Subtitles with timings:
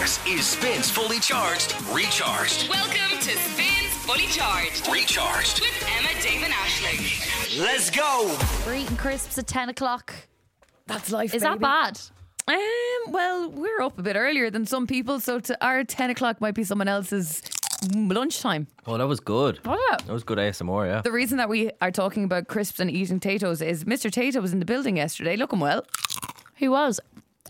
[0.00, 5.60] This is Spins Fully Charged, Recharged, Welcome to Spins Fully Charged Recharged.
[5.60, 7.60] with Emma Damon Ashling.
[7.60, 8.34] Let's go.
[8.64, 10.14] We're eating crisps at 10 o'clock.
[10.86, 11.34] That's life.
[11.34, 11.62] Is that baby.
[11.64, 12.00] bad?
[12.48, 16.40] Um, well, we're up a bit earlier than some people, so to our ten o'clock
[16.40, 17.42] might be someone else's
[17.94, 18.68] lunchtime.
[18.86, 19.60] Oh, that was good.
[19.66, 19.98] Oh, yeah.
[20.06, 21.02] That was good ASMR, yeah.
[21.02, 24.10] The reason that we are talking about crisps and eating potatoes is Mr.
[24.10, 25.84] Tayto was in the building yesterday, looking well.
[26.56, 27.00] He was.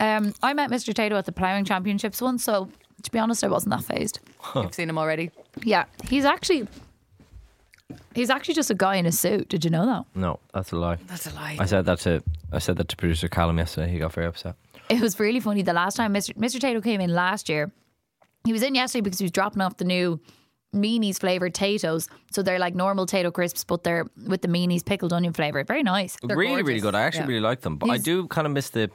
[0.00, 0.92] Um, I met Mr.
[0.94, 2.68] Tayto at the ploughing championships once, so
[3.02, 4.18] to be honest, I wasn't that phased.
[4.54, 5.30] You've seen him already.
[5.62, 6.66] Yeah, he's actually
[8.14, 9.48] he's actually just a guy in a suit.
[9.48, 10.04] Did you know that?
[10.14, 10.96] No, that's a lie.
[11.06, 11.56] That's a lie.
[11.58, 13.90] I said that to I said that to producer Callum yesterday.
[13.92, 14.56] He got very upset.
[14.88, 15.62] It was really funny.
[15.62, 16.34] The last time Mr.
[16.34, 16.58] Mr.
[16.58, 17.70] Tayto came in last year,
[18.44, 20.18] he was in yesterday because he was dropping off the new
[20.74, 22.08] meanies flavored Taytos.
[22.30, 25.62] So they're like normal Tayto crisps, but they're with the meanies pickled onion flavor.
[25.64, 26.16] Very nice.
[26.22, 26.94] They're really, really good.
[26.94, 27.26] I actually Yeah.
[27.28, 28.88] really like them, but I do kind of miss the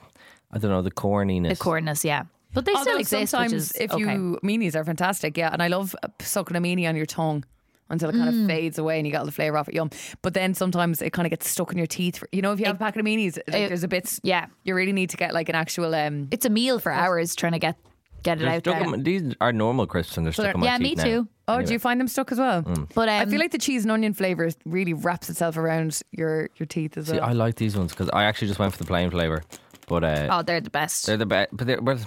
[0.52, 1.49] I don't know the corniness.
[1.58, 2.23] The corniness, yeah.
[2.53, 4.02] But they still exist, sometimes which is if okay.
[4.13, 7.44] you meanies are fantastic, yeah, and I love uh, sucking a meanie on your tongue
[7.89, 8.42] until it kind Mm.
[8.44, 9.75] of fades away and you get all the flavour off it.
[9.75, 9.89] Yum.
[10.22, 12.23] But then sometimes it kind of gets stuck in your teeth.
[12.31, 14.20] You know, if you have a packet of meanies, like, there's a bit.
[14.23, 14.47] yeah.
[14.64, 15.94] you really need to get like an actual.
[15.94, 17.75] um It's a meal for hours trying to get
[18.23, 18.83] get it They're out stuck there.
[18.86, 21.03] in my- these are normal crisps and they're stuck in my yeah, me now.
[21.03, 21.27] too.
[21.48, 22.64] Oh, do you find them stuck as well?
[22.95, 26.50] But um, I feel like the cheese and onion flavour really wraps itself around your
[26.55, 27.23] your teeth as See, well.
[27.30, 29.44] I like these ones because I actually just went for the plain flavor,
[29.88, 31.05] but uh, oh, they're the best.
[31.05, 31.50] they're the best.
[31.55, 31.81] But they're.
[31.81, 32.05] But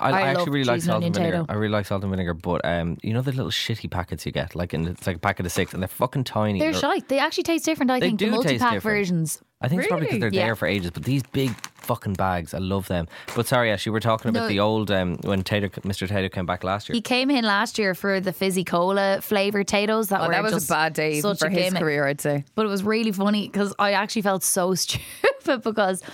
[0.00, 1.46] I, I I, actually really like cheese and salt and vinegar.
[1.48, 4.32] I really like salt and vinegar, but um, you know the little shitty packets you
[4.32, 6.58] get, like in it's like a packet of six, and they're fucking tiny.
[6.60, 7.08] They're shite.
[7.08, 7.90] They actually taste different.
[7.90, 8.82] I They think the do taste multi-pack different.
[8.98, 9.40] versions.
[9.60, 10.44] I think it's probably because they're Yeah.
[10.44, 10.92] there for ages.
[10.92, 13.08] But these big fucking bags, I love them.
[13.34, 14.48] But sorry, Ash, you were talking about No.
[14.48, 16.06] the old um, when Tayto, Mr.
[16.06, 16.94] Tayto came back last year.
[16.94, 20.10] He came in last year for the fizzy cola flavored Taytos.
[20.10, 21.80] That Oh, were that was just a bad day such for a his gimmick.
[21.82, 22.44] career, I'd say.
[22.54, 26.04] But it was really funny because I actually felt so stupid because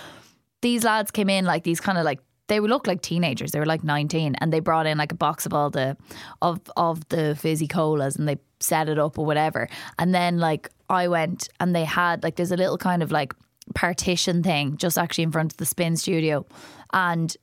[0.65, 3.51] these lads came in like these kind of like they would look like teenagers.
[3.51, 5.95] They were like 19 and they brought in like a box of all the
[6.41, 9.69] of of the fizzy colas and they set it up or whatever.
[9.99, 13.35] And then like I went and they had like there's a little kind of like
[13.75, 16.47] partition thing just actually in front of the spin studio
[16.93, 17.37] and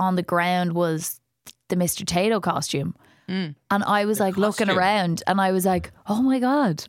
[0.00, 1.20] on the ground was
[1.68, 2.04] the Mr.
[2.04, 2.96] Tayto costume.
[3.28, 3.54] Mm.
[3.70, 6.84] And I was like looking around and I was like, oh my God,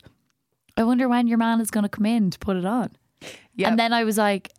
[0.76, 2.90] I wonder when your man is going to come in to put it on.
[3.54, 3.68] Yeah.
[3.68, 4.50] And then I was like,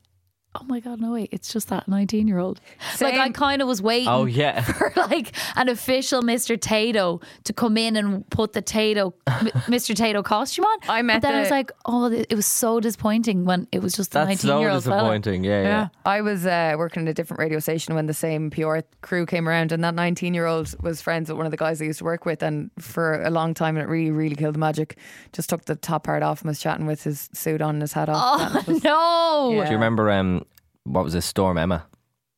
[0.56, 2.60] oh my God, no, wait, it's just that 19 year old.
[3.00, 6.58] Like I kind of was waiting oh yeah, for like an official Mr.
[6.58, 9.96] Tayto to come in and put the Tayto, Mr.
[9.96, 10.78] Tayto costume on.
[10.90, 13.94] I met But then I was like, oh, it was so disappointing when it was
[13.94, 14.78] just a that's 19 so year old.
[14.78, 15.44] That's so disappointing.
[15.44, 15.88] Yeah, yeah.
[16.06, 19.48] I was uh, working at a different radio station when the same PR crew came
[19.48, 22.00] around, and that 19 year old was friends with one of the guys I used
[22.00, 22.44] to work with.
[22.44, 24.98] And for a long time, and it really, really killed the magic.
[25.34, 27.94] Just took the top part off and was chatting with his suit on and his
[27.94, 28.22] hat off.
[28.22, 29.52] Oh, was- no.
[29.54, 29.66] Yeah.
[29.66, 30.41] Do you remember um,
[30.84, 31.86] what was it, Storm Emma?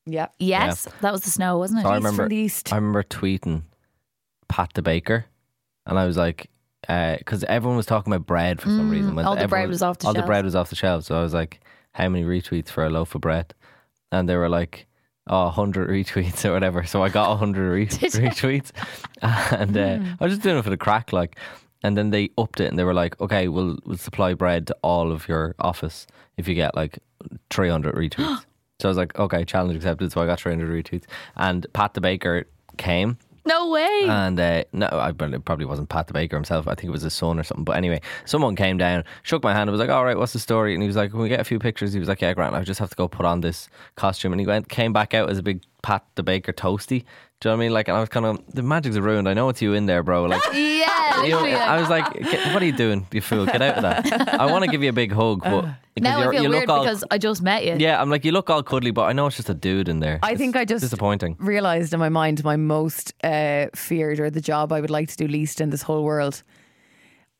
[0.06, 0.28] yeah.
[0.40, 1.84] Yes, that was the snow, wasn't it?
[1.84, 2.74] So I He's remember, from the East.
[2.74, 3.64] I remember tweeting
[4.50, 5.26] Pat the baker,
[5.86, 6.50] and I was like,
[6.82, 9.16] because everyone was talking about bread for some reason.
[9.16, 10.28] when Mm, all the bread everyone- was off the all the shelves.
[10.28, 11.08] bread was off the shelves.
[11.08, 11.62] So I was like,
[11.94, 13.54] how many retweets for a loaf of bread?
[14.12, 14.88] And they were like,
[15.28, 16.84] oh, 100 retweets or whatever.
[16.84, 18.72] So I got 100 re- retweets,
[19.22, 20.14] and uh, Hmm.
[20.20, 21.38] I was just doing it for the crack, like.
[21.84, 24.78] And then they upped it, and they were like, "Okay, we'll we'll supply bread to
[24.82, 26.08] all of your office
[26.38, 27.00] if you get like
[27.50, 28.46] 300 retweets."
[28.80, 31.04] so I was like, "Okay, challenge accepted." So I got 300 retweets,
[31.36, 32.46] and Pat the baker
[32.78, 34.06] came, No way.
[34.08, 36.68] and uh, no, I but it probably wasn't Pat the baker himself.
[36.68, 37.66] I think it was his son or something.
[37.66, 40.40] But anyway, someone came down, shook my hand, and was like, "All right, what's the
[40.40, 42.34] story?" And he was like, "Can we get a few pictures?" He was like, "Yeah,
[42.34, 45.14] Grant, I just have to go put on this costume." And he went, came back
[45.14, 47.04] out as a big Pat the baker toasty.
[47.40, 47.74] Do you know what I mean?
[47.74, 49.28] Like, and I was kind of the magics ruined.
[49.30, 50.24] I know it's you in there, bro.
[50.26, 50.42] Like.
[50.54, 51.24] yeah.
[51.24, 53.46] You know, I was like, "Get- "What are you doing, you fool?
[53.46, 55.62] Get out of that!" I want to give you a big hug, but
[55.96, 57.76] because now I you're, feel you weird all because I just met you.
[57.78, 60.00] yeah, I'm like you look all cuddly, but I know it's just a dude in
[60.00, 60.20] there.
[60.24, 61.38] I It's think I just disappointing.
[61.40, 65.16] realized in my mind my most uh, feared or the job I would like to
[65.18, 66.44] do least in this whole world.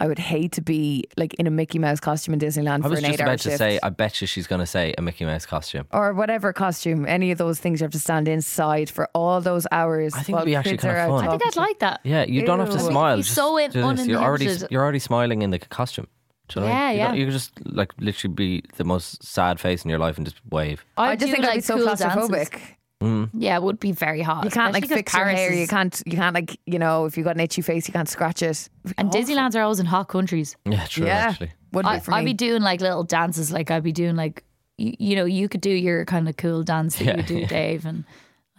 [0.04, 2.90] I would hate to be like in a Mickey Mouse costume in Disneyland I for
[2.90, 3.58] was an just eight-hour about to shift.
[3.58, 5.86] say, I bet you she's going to say a Mickey Mouse costume.
[5.92, 9.66] or whatever costume, any of those things you have to stand inside for all those
[9.72, 10.14] hours.
[10.14, 11.28] I think while it'd be actually kids are kinda out fun.
[11.28, 12.00] I think I'd to- like that.
[12.04, 12.90] Yeah, you don't have to Ew.
[12.92, 13.16] smile.
[13.16, 14.06] He's just so in- do this.
[14.08, 14.72] You're already uninhibited.
[14.72, 16.08] you're already smiling in the costume.
[16.50, 16.82] Do you know what I mean?
[16.82, 17.20] Yeah, You don't- yeah.
[17.20, 20.42] You could just like literally be the most sad face in your life and just
[20.52, 20.84] wave.
[20.98, 22.06] I I'd just do, think I'd be like, so cool dances.
[22.08, 22.60] claustrophobic.
[23.04, 23.30] Mm.
[23.34, 24.44] Yeah, it would be very hot.
[24.46, 25.52] You can't like especially 'cause fix your hair.
[25.52, 26.04] is- You can't.
[26.06, 28.70] You can't like you know if you've got an itchy face, you can't scratch it.
[28.98, 30.56] And Disneylands are always in hot countries.
[30.66, 31.06] Yeah, true.
[31.06, 33.52] yeah, Actually, would be I, for I'd be doing like little dances.
[33.52, 34.44] Like I'd be doing like,
[34.78, 37.38] you, you know, you could do your kind of cool dance that Yeah, you do,
[37.40, 37.48] yeah.
[37.48, 37.86] Dave.
[37.86, 38.04] And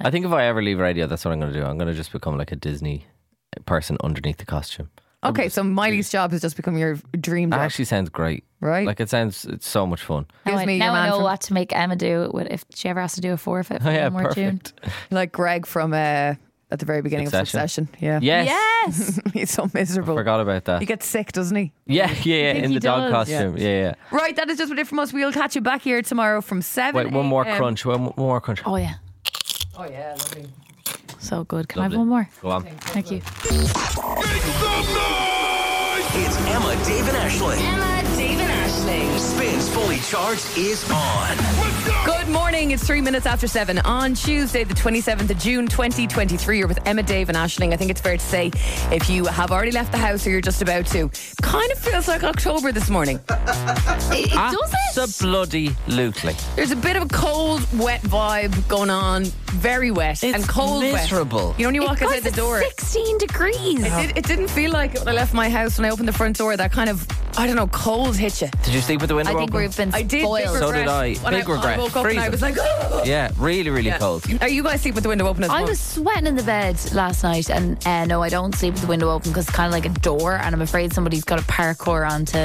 [0.00, 1.64] I think if I ever leave radio, that's what I'm going to do.
[1.64, 3.06] I'm going to just become like a Disney
[3.66, 4.90] person underneath the costume.
[5.24, 8.44] Okay, so Miley's job has just become your dream That job, actually sounds great.
[8.60, 8.86] right?
[8.86, 10.26] Like it sounds it's so much fun.
[10.44, 12.30] now, Gives I, me now your I man know from- what to make Emma do
[12.32, 14.58] with- if she ever has to do a forfeit for Oh yeah, one more tune.
[14.58, 14.80] perfect.
[15.10, 16.34] like Greg from uh,
[16.70, 17.60] at the very beginning Succession.
[17.60, 17.88] of Succession.
[18.00, 18.18] Yeah.
[18.22, 18.48] Yes.
[18.86, 19.20] Yes.
[19.32, 20.14] He's so miserable.
[20.16, 20.80] Forgot about that.
[20.80, 21.72] He gets sick, doesn't he?
[21.86, 22.52] yeah, yeah, yeah.
[22.54, 23.12] think In he the dog does.
[23.28, 23.56] costume.
[23.58, 23.94] Yeah, yeah.
[24.10, 25.12] Right, that is just what it from us.
[25.12, 27.56] We'll catch you back here tomorrow from 7 Wait, one more a.m.
[27.56, 27.84] crunch.
[27.86, 28.62] One more crunch.
[28.66, 28.94] Oh yeah.
[29.76, 30.46] Oh, yeah, lovely.
[31.18, 31.68] So good.
[31.68, 32.28] Can I have one more?
[32.42, 32.62] Go on.
[32.64, 33.20] Thank you.
[36.16, 37.58] It's Emma, Dave, and Ashling.
[37.58, 39.18] Emma, Dave, and Ashling.
[39.18, 41.36] Spins Fully Charged is on.
[42.04, 42.70] Good morning.
[42.72, 46.58] It's three minutes after seven on Tuesday, the 27th of June, 2023.
[46.58, 47.72] You're with Emma, Dave, and Ashling.
[47.72, 48.50] I think it's fair to say
[48.92, 51.10] if you have already left the house or you're just about to,
[51.42, 53.16] kind of feels like October this morning.
[53.16, 55.22] It, it does it.
[55.24, 56.36] bloody lootly.
[56.54, 59.24] There's a bit of a cold, wet vibe going on.
[59.54, 61.50] Very wet and cold miserable.
[61.50, 61.58] wet.
[61.58, 62.60] You know when you walk Guys, outside the door.
[62.60, 63.80] 16 degrees.
[63.84, 66.08] It, did, it didn't feel like it when I left my house when I opened
[66.08, 66.56] the front door.
[66.56, 67.06] That kind of,
[67.38, 68.48] I don't know, cold hit you.
[68.62, 69.60] Did you sleep with the window I think open?
[69.62, 70.22] we've been I did.
[70.22, 70.44] spoiled.
[70.52, 71.14] Big So did I.
[71.14, 71.78] When Big I, regret.
[71.78, 73.02] I woke up and I was like, oh.
[73.06, 73.98] Yeah, really, really Yeah.
[73.98, 74.24] cold.
[74.40, 75.68] Are you guys sleep with the window open as I well?
[75.68, 78.88] was sweating in the bed last night, and uh, no, I don't sleep with the
[78.88, 81.44] window open because it's kind of like a door, and I'm afraid somebody's got to
[81.44, 82.38] parkour onto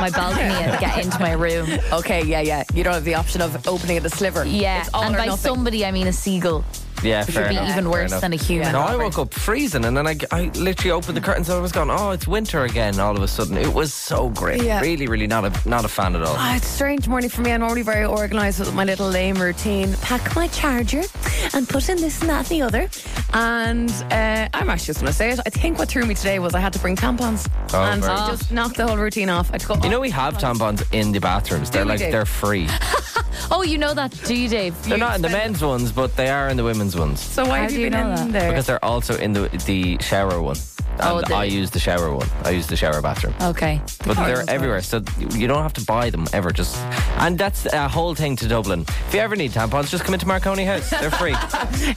[0.00, 1.68] my balcony and get into my room.
[1.96, 2.62] Okay, yeah, yeah.
[2.74, 4.44] You don't have the option of opening it a sliver.
[4.44, 5.54] Yeah, It's all and or by nothing.
[5.54, 6.85] somebody I mean a seagull, Eagle.
[7.02, 7.70] Yeah, which fair would be enough.
[7.70, 8.20] even Fair worse enough.
[8.22, 8.72] than a human.
[8.72, 11.60] No, I woke up freezing and then I, I literally opened the curtains and I
[11.60, 13.56] was going, oh, it's winter again all of a sudden.
[13.56, 14.62] It was so great.
[14.62, 14.80] Yeah.
[14.80, 16.34] Really, really not a, not a fan at all.
[16.36, 17.52] Ah, it's a strange morning for me.
[17.52, 19.94] I'm already very organised with my little lame routine.
[20.02, 21.02] Pack my charger
[21.54, 22.88] and put in this and that and the other.
[23.34, 25.40] And uh, I'm actually just going to say it.
[25.44, 27.48] I think what threw me today was I had to bring tampons.
[27.74, 29.50] Oh, and I just knocked the whole routine off.
[29.50, 31.70] I had to go, You know oh, we have tampons in the bathrooms.
[31.70, 32.68] They're we like they're free.
[33.50, 34.80] Oh, you know that, do you, Dave?
[34.84, 37.56] They're not in the men's ones, but they are in the women's ones So why
[37.56, 38.32] How have do you you been know in that?
[38.32, 38.50] there?
[38.50, 40.56] because they're also in the the shower one.
[40.98, 42.26] And Oh, the- I use the shower one.
[42.44, 43.34] I use the shower bathroom.
[43.42, 43.82] Okay.
[44.06, 45.02] But they're that's everywhere, so
[45.36, 46.50] you don't have to buy them ever.
[46.52, 46.74] Just
[47.18, 48.80] and that's a whole thing to Dublin.
[49.08, 50.88] If you ever need tampons, just come into Marconi House.
[50.90, 51.34] They're free.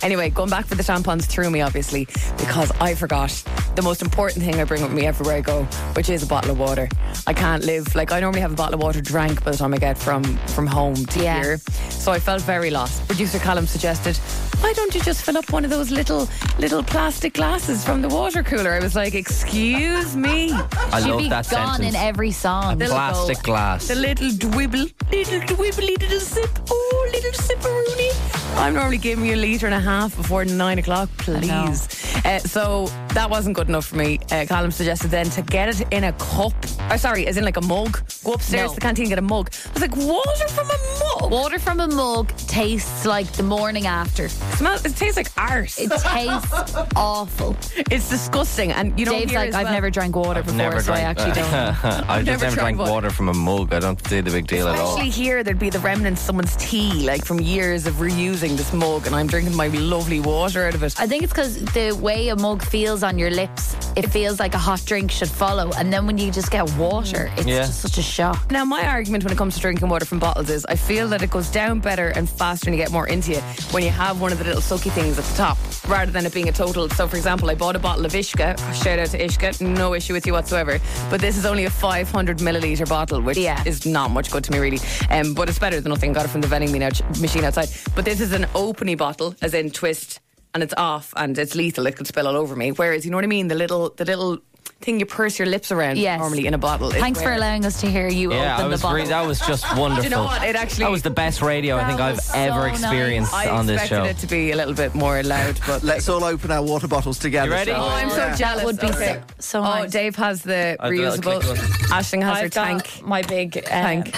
[0.02, 2.06] Anyway, going back for the tampons threw me obviously
[2.38, 3.32] because I forgot
[3.76, 5.64] the most important thing I bring with me everywhere I go,
[5.96, 6.90] which is a bottle of water.
[7.28, 9.74] I can't live like I normally have a bottle of water drank by the time
[9.74, 10.24] I get from
[10.56, 11.42] from home to Yeah.
[11.42, 11.58] here.
[11.90, 13.08] So I felt very lost.
[13.08, 14.18] Producer Callum suggested,
[14.62, 16.28] why don't you just fill up one of those little
[16.58, 18.72] little plastic glasses from the water cooler?
[18.72, 20.52] I was like, excuse me.
[20.54, 21.96] I You'd love be that gone sentence.
[21.96, 22.80] in every song.
[22.80, 23.88] Plastic go- glass.
[23.90, 26.50] The little dwibble, little dwibbly, little sip.
[26.72, 28.58] Oh, little sipperoonie.
[28.58, 31.88] I'm normally giving you a litre and a half before nine o'clock, please.
[32.26, 34.20] Uh, so that wasn't good enough for me.
[34.32, 36.54] Uh, Callum suggested then to get it in a cup.
[36.92, 38.00] Oh, sorry, as in like a mug.
[38.24, 38.70] Go upstairs No.
[38.70, 39.50] to the canteen and get a mug.
[39.68, 40.78] I was like, water from a
[41.22, 41.32] mug?
[41.32, 44.28] Water from a mug tastes like the morning after.
[44.30, 45.78] Smell, it tastes like arse.
[45.80, 47.56] It tastes awful.
[47.92, 48.72] It's disgusting.
[48.72, 51.34] And you don't Dave's like, I've well- never drank water before, Never so I actually
[51.34, 51.54] don't.
[51.54, 52.92] I've just never never tried drank water.
[52.92, 53.74] water from a mug.
[53.74, 54.90] I don't see the big deal at all.
[54.96, 58.74] Especially here, there'd be the remnants of someone's tea, like from years of reusing this
[58.74, 61.00] mug, and I'm drinking my lovely water out of it.
[61.00, 64.54] I think it's because the way a mug feels on your lips, it feels like
[64.56, 65.72] a hot drink should follow.
[65.78, 67.60] And then when you just get water, it's Yeah.
[67.66, 68.52] just such a shock.
[68.52, 71.22] Now, my argument when it comes to drinking water from bottles is I feel that
[71.22, 74.22] it goes down better and faster and you get more into it when you have
[74.22, 76.90] one of the little sucky things at the top rather than it being a total.
[76.90, 78.58] So, for example, I bought a bottle of Ishka.
[78.84, 79.60] Shout out to Ishka.
[79.62, 80.80] No issue with you whatsoever.
[81.10, 83.62] But this is only a 500 milliliter bottle, which Yeah.
[83.66, 84.80] is not much good to me, really.
[85.10, 86.14] Um, but it's better than nothing.
[86.14, 86.72] Got it from the vending
[87.20, 87.70] machine outside.
[87.96, 90.20] But this is an openy bottle, as in twist.
[90.56, 91.86] And it's off, and it's lethal.
[91.86, 92.72] It could spill all over me.
[92.72, 93.50] Whereas, you know what I mean?
[93.50, 94.40] The little, the little
[94.82, 96.20] thing you purse your lips around Yes.
[96.20, 96.90] normally in a bottle.
[96.90, 99.02] is Thanks for where- allowing us to hear you Yeah, open I was the bottle.
[99.02, 99.96] re- that was just wonderful.
[100.04, 100.42] Do you know what?
[100.44, 103.48] It actually- that was the best radio I think I've was ever experienced nice.
[103.48, 106.24] I on this expected it to be a little bit more loud, but Let's all
[106.24, 107.48] open our water bottles together.
[107.50, 107.72] You ready?
[107.72, 108.36] Oh, I'm so Yeah.
[108.36, 108.58] jealous.
[108.60, 109.20] That would be Okay.
[109.40, 109.92] so, so Oh, nice.
[109.92, 111.42] Dave has the I have reusable.
[111.42, 111.58] click.
[111.92, 113.02] Ashling has her I've got tank.
[113.04, 114.16] my big uh, Tank.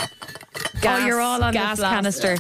[0.82, 2.38] Gas, oh, you're all on gas the canister.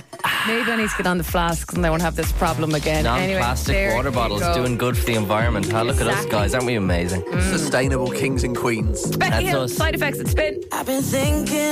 [0.48, 3.04] Maybe I need to get on the flasks and I won't have this problem again.
[3.04, 4.54] Non-plastic anyway, water bottles go.
[4.56, 5.72] doing good for the environment.
[5.72, 5.84] Huh?
[5.84, 7.24] Look at us guys, aren't we amazing?
[7.52, 9.16] Sustainable kings and queens.
[9.18, 9.74] Becky Hill, us.
[9.74, 10.62] side effects at Spin.
[10.72, 11.72] I've been thinking.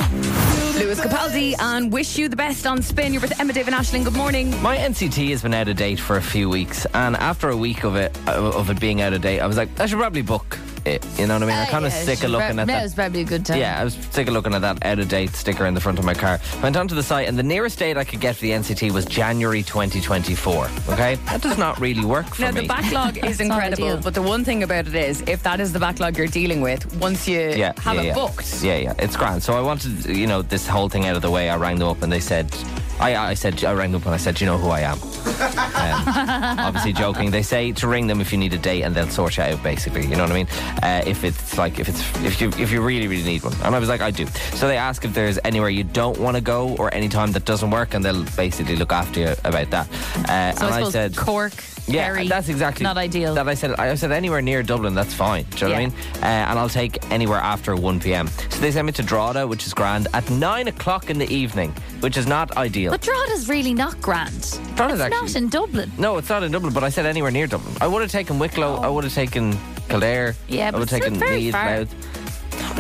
[0.80, 3.14] Lewis Capaldi and wish you the best on Spin.
[3.14, 4.06] You're with Emma, David and Ashling.
[4.06, 4.50] Good morning.
[4.62, 7.84] My NCT has been out of date for a few weeks, and after a week
[7.84, 10.58] of it of it being out of date, I was like, I should probably book
[10.86, 11.06] it.
[11.18, 11.56] You know what I mean?
[11.56, 12.68] I'm kind of Uh, Yeah, sick of looking at that.
[12.68, 12.84] that.
[12.84, 13.60] was probably a good time.
[13.60, 16.00] Yeah, I was sick of looking at that out of date sticker in the front
[16.00, 16.40] of my car.
[16.62, 19.06] Went onto the site, and the nearest date I could get for the NCT was
[19.06, 20.70] January 2024.
[20.90, 22.62] Okay, that does not really work for Now, me.
[22.62, 25.80] the backlog is incredible, but the one thing about it is, if that is the
[25.80, 28.14] backlog you're dealing with, once you yeah, have yeah, it yeah.
[28.14, 29.44] booked, Yeah, yeah, it's grand.
[29.44, 31.50] So I wanted, you know, this whole thing out of the way.
[31.50, 32.54] I rang them up, and they said.
[33.02, 34.82] I, I said I rang them up and I said, "Do you know who I
[34.82, 37.32] am?" Um, obviously joking.
[37.32, 39.62] They say to ring them if you need a date and they'll sort you out.
[39.64, 40.48] Basically, you know what I mean?
[40.84, 43.76] Uh, if it's like if it's if you if you really really need one, and
[43.76, 44.26] I was like, I do.
[44.56, 47.46] So they ask if there's anywhere you don't want to go or any time that
[47.46, 49.88] doesn't work, and they'll basically look after you about that.
[50.30, 51.54] Uh, So and I I said, Cork.
[51.90, 53.34] Yeah, Very that's exactly not ideal.
[53.34, 53.72] That I said.
[53.80, 55.46] I said anywhere near Dublin, that's fine.
[55.52, 55.88] Do you know Yeah.
[55.88, 56.24] what I mean?
[56.24, 58.28] Uh, and I'll take anywhere after one p.m.
[58.28, 61.72] So they sent me to Drogheda, which is grand, at nine o'clock in the evening,
[62.02, 62.92] which is not ideal.
[62.92, 64.42] But Drogheda's really not grand.
[64.76, 65.92] Drogheda's it's not in Dublin.
[65.98, 67.76] no, it's not in Dublin, but I said anywhere near Dublin.
[67.82, 68.76] I would have taken Wicklow.
[68.78, 69.58] I would have taken
[69.90, 70.36] Kildare.
[70.48, 71.80] Yeah, I would have taken very Leeds, far.
[71.80, 71.94] Louth.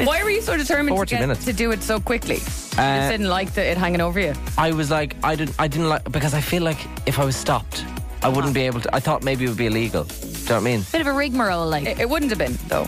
[0.06, 1.46] Why were you so determined to, get, minutes.
[1.46, 2.36] to do it so quickly?
[2.36, 2.42] you
[2.78, 4.34] Uh, just didn't like the, it hanging over you.
[4.58, 7.36] I was like, I didn't, I didn't like because I feel like if I was
[7.36, 7.84] stopped,
[8.22, 8.96] I wouldn't be able to.
[8.96, 10.04] I thought maybe it would be illegal.
[10.04, 10.82] Do you know what I mean?
[10.92, 11.86] Bit of a rigmarole, like.
[11.86, 12.88] It, it wouldn't have been, though.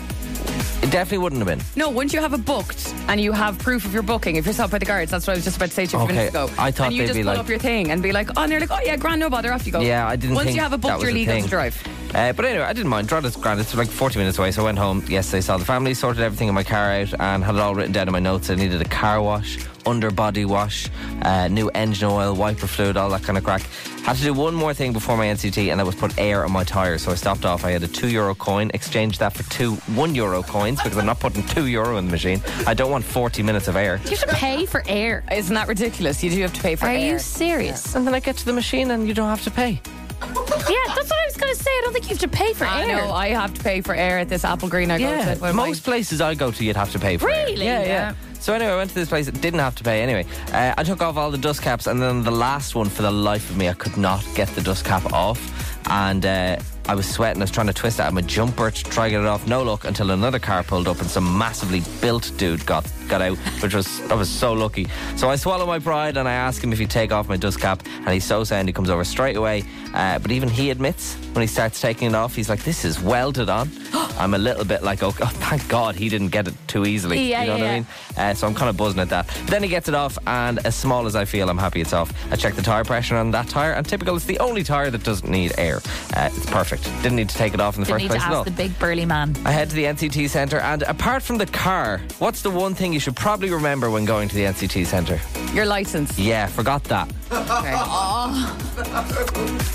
[0.82, 1.64] It definitely wouldn't have been.
[1.76, 4.52] No, once you have it booked and you have proof of your booking, if you're
[4.52, 6.06] stopped by the guards, that's what I was just about to say to you a
[6.06, 6.50] few Okay, minutes ago.
[6.60, 8.30] I thought and you they'd just be pull like- up your thing and be like,
[8.36, 9.80] oh, and they're like, oh yeah, grand, no bother, off you go.
[9.80, 11.44] Yeah, I didn't Once think you have it that booked, was you're a legal thing.
[11.44, 11.88] to drive.
[12.14, 13.08] Uh, but anyway, I didn't mind.
[13.08, 13.24] Grand.
[13.60, 14.50] It's like 40 minutes away.
[14.50, 17.44] So I went home yesterday, saw the family, sorted everything in my car out, and
[17.44, 18.50] had it all written down in my notes.
[18.50, 20.88] I needed a car wash, underbody wash,
[21.22, 23.62] uh, new engine oil, wiper fluid, all that kind of crack.
[24.02, 26.50] Had to do one more thing before my NCT, and that was put air on
[26.50, 27.02] my tyres.
[27.02, 27.64] So I stopped off.
[27.64, 31.06] I had a two euro coin, exchanged that for two one euro coins because I'm
[31.06, 32.42] not putting two euro in the machine.
[32.66, 34.00] I don't want 40 minutes of air.
[34.04, 35.22] You have to pay for air.
[35.30, 36.22] Isn't that ridiculous?
[36.22, 36.96] You do have to pay for Are air.
[36.96, 37.94] Are you serious?
[37.94, 39.80] And then I get to the machine, and you don't have to pay.
[40.28, 41.70] Yeah, that's what I was going to say.
[41.70, 42.70] I don't think you have to pay for air.
[42.70, 42.96] I air.
[42.96, 45.40] know, I have to pay for air at this Apple Green I Yeah, go to.
[45.40, 47.32] Well, my- most places I go to, you'd have to pay for it.
[47.32, 47.64] Really?
[47.64, 48.14] Yeah, yeah, Yeah.
[48.40, 49.26] So anyway, I went to this place.
[49.30, 50.26] Didn't have to pay anyway.
[50.52, 53.10] Uh, I took off all the dust caps, and then the last one, for the
[53.10, 55.40] life of me, I could not get the dust cap off,
[55.88, 56.24] and.
[56.26, 56.56] Uh,
[56.88, 57.40] I was sweating.
[57.40, 59.26] I was trying to twist it out of my jumper to try to get it
[59.28, 59.46] off.
[59.46, 63.36] No luck until another car pulled up and some massively built dude got got out,
[63.62, 64.86] which was I was so lucky.
[65.16, 67.60] So I swallow my pride and I ask him if he'd take off my dust
[67.60, 69.64] cap, and he's so sound he comes over straight away.
[69.94, 73.00] Uh, but even he admits when he starts taking it off, he's like, "This is
[73.00, 73.70] welded on."
[74.18, 77.18] I'm a little bit like, "Oh, God, thank God he didn't get it too easily."
[77.30, 77.86] Yeah, you know yeah, what I mean?
[78.16, 79.26] Uh, so I'm kind of buzzing at that.
[79.26, 81.92] But then he gets it off, and as small as I feel, I'm happy it's
[81.92, 82.12] off.
[82.32, 85.02] I check the tire pressure on that tire, and typical, it's the only tire that
[85.02, 85.80] doesn't need air.
[86.16, 86.84] Uh, it's perfect.
[87.02, 88.44] Didn't need to take it off in the Didn't first need place to at all.
[88.44, 89.34] the big burly man.
[89.44, 92.91] I head to the NCT Centre, and apart from the car, what's the one thing
[92.92, 95.20] you should probably remember when going to the NCT Centre?
[95.52, 96.18] your license.
[96.18, 97.08] Yeah, forgot that.
[97.30, 97.74] Okay.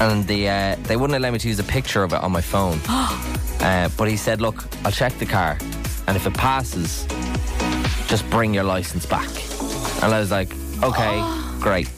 [0.04, 2.42] And the uh, they wouldn't allow me to use a picture of it on my
[2.42, 2.80] phone.
[2.90, 5.58] uh, but he said, "Look, I'll check the car,
[6.08, 7.06] and if it passes,
[8.08, 9.30] just bring your license back."
[10.04, 10.52] And I was like,
[10.84, 11.22] "Okay,
[11.60, 11.97] great."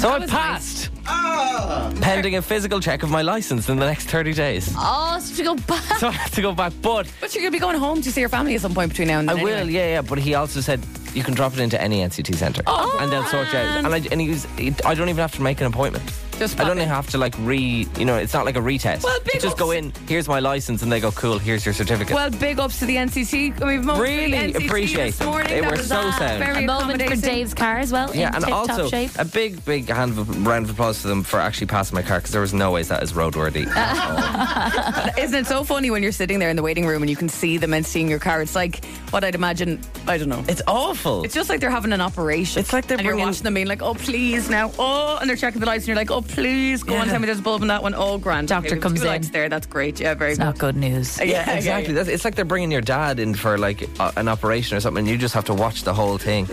[0.00, 0.90] So I was passed.
[1.06, 1.92] Ah!
[2.00, 4.72] Pending a physical check of my license in the next 30 days.
[4.76, 5.98] Oh, so to go back.
[5.98, 6.72] So I have to go back.
[6.80, 8.88] But But you're going to be going home to see your family at some point
[8.92, 9.36] between now and then.
[9.36, 9.44] I then.
[9.44, 9.72] will, anyway.
[9.74, 10.02] yeah, yeah.
[10.02, 10.80] But he also said
[11.12, 13.84] you can drop it into any NCT centre, Oh, and they'll sort you out.
[13.84, 16.04] And, I, and he was, he, I don't even have to make an appointment.
[16.40, 16.78] Just I don't in.
[16.78, 19.04] even have to like re, you know, it's not like a retest.
[19.04, 19.92] Well, big You just go in.
[20.08, 21.38] Here's my license, and they go, cool.
[21.38, 22.14] Here's your certificate.
[22.14, 23.62] Well, big ups to the NCT.
[23.64, 25.28] We've Really to the NCT appreciate this them.
[25.28, 25.48] morning.
[25.50, 26.38] They That were so uh, sound.
[26.42, 27.16] Very A moment for.
[27.16, 28.10] Dave's car as well.
[28.16, 29.10] yeah, in and also shape.
[29.18, 32.18] a big, big hand of, round of applause to them for actually passing my car
[32.18, 33.66] because there was no ways that is roadworthy.
[35.18, 37.28] Isn't it so funny when you're sitting there in the waiting room and you can
[37.28, 38.40] see them and seeing your car?
[38.40, 39.80] It's like what I'd imagine.
[40.06, 40.42] I don't know.
[40.48, 41.22] it's awful.
[41.24, 42.60] It's just like they're having an operation.
[42.60, 45.36] It's like they're and you're watching them being like, "Oh, please now, oh," and they're
[45.36, 47.12] checking the lights, and you're like, "Oh, please, go on, Yeah.
[47.12, 48.48] tell me there's a bulb in that one." Oh, grand.
[48.48, 49.12] Doctor okay, comes two in.
[49.12, 49.48] lights there.
[49.48, 50.00] That's great.
[50.00, 50.44] Yeah, very It's good.
[50.44, 51.18] not good news.
[51.22, 51.94] Yeah, exactly.
[51.94, 55.00] That's, it's like they're bringing your dad in for like a, an operation or something.
[55.02, 56.46] and You just have to watch the whole thing,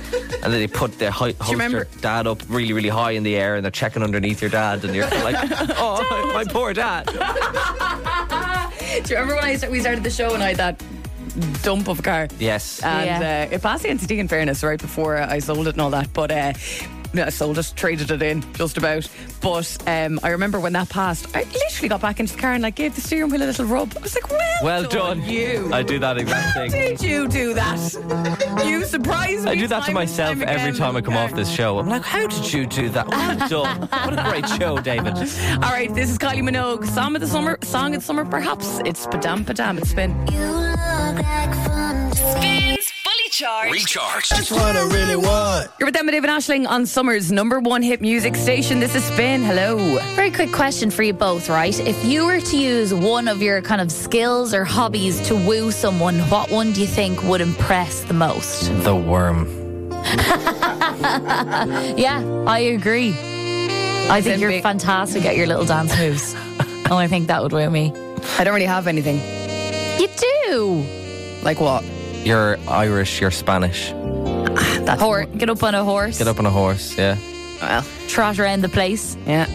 [0.44, 3.36] and then they put the hi- holster remember- dad up really, really high in the
[3.36, 5.36] air, and they're checking underneath your dad, and you're like,
[5.78, 7.06] "Oh, my poor dad."
[9.04, 10.84] Do you remember when I sta- we started the show and I had that
[11.62, 12.28] dump of a car?
[12.40, 12.82] Yes.
[12.84, 13.48] And Yeah.
[13.52, 16.12] uh, it passed the NCT in fairness right before I sold it and all that.
[16.14, 19.08] But uh, no, I sold it, traded it in just about.
[19.42, 22.64] But um, I remember when that passed, I literally got back into the car and
[22.64, 23.94] like gave the steering wheel a little rub.
[23.98, 25.24] I was like, well, well done.
[25.24, 25.70] you.
[25.74, 26.72] I do that exact thing.
[26.72, 28.64] Did you do that?
[28.66, 29.52] You surprised me.
[29.52, 31.80] I do that to time and myself time every time I come off this show.
[31.80, 33.08] I'm like, how did you do that?
[33.08, 33.82] Well done.
[33.82, 35.14] What a great show, David.
[35.64, 36.86] All right, this is Kylie Minogue.
[36.86, 37.58] Song of the summer.
[37.64, 38.80] Song of the summer, perhaps.
[38.86, 39.78] It's Padam Padam.
[39.78, 40.16] It's been.
[42.18, 42.77] Spins Fully Charged.
[43.40, 44.30] Recharge.
[44.30, 45.70] That's what I really want.
[45.78, 48.80] You're with them, David Ashling on Summer's number one hit music station.
[48.80, 49.44] This is Spin.
[49.44, 50.00] Hello.
[50.16, 51.80] Very quick question for you both, right?
[51.82, 55.70] If you were to use one of your kind of skills or hobbies to woo
[55.70, 58.72] someone, what one do you think would impress the most?
[58.88, 59.46] The worm.
[61.96, 63.14] Yeah, I agree.
[64.10, 66.34] I think you're fantastic at your little dance moves.
[66.90, 67.92] oh, I think that would woo me.
[68.40, 69.18] I don't really have anything.
[70.00, 70.08] You
[70.48, 70.86] do.
[71.44, 71.84] Like what?
[72.28, 73.94] You're Irish, you're Spanish.
[74.84, 77.16] That's Or get up on a horse, Get up on a horse, yeah.
[77.62, 79.16] Well, trot around the place.
[79.26, 79.48] yeah.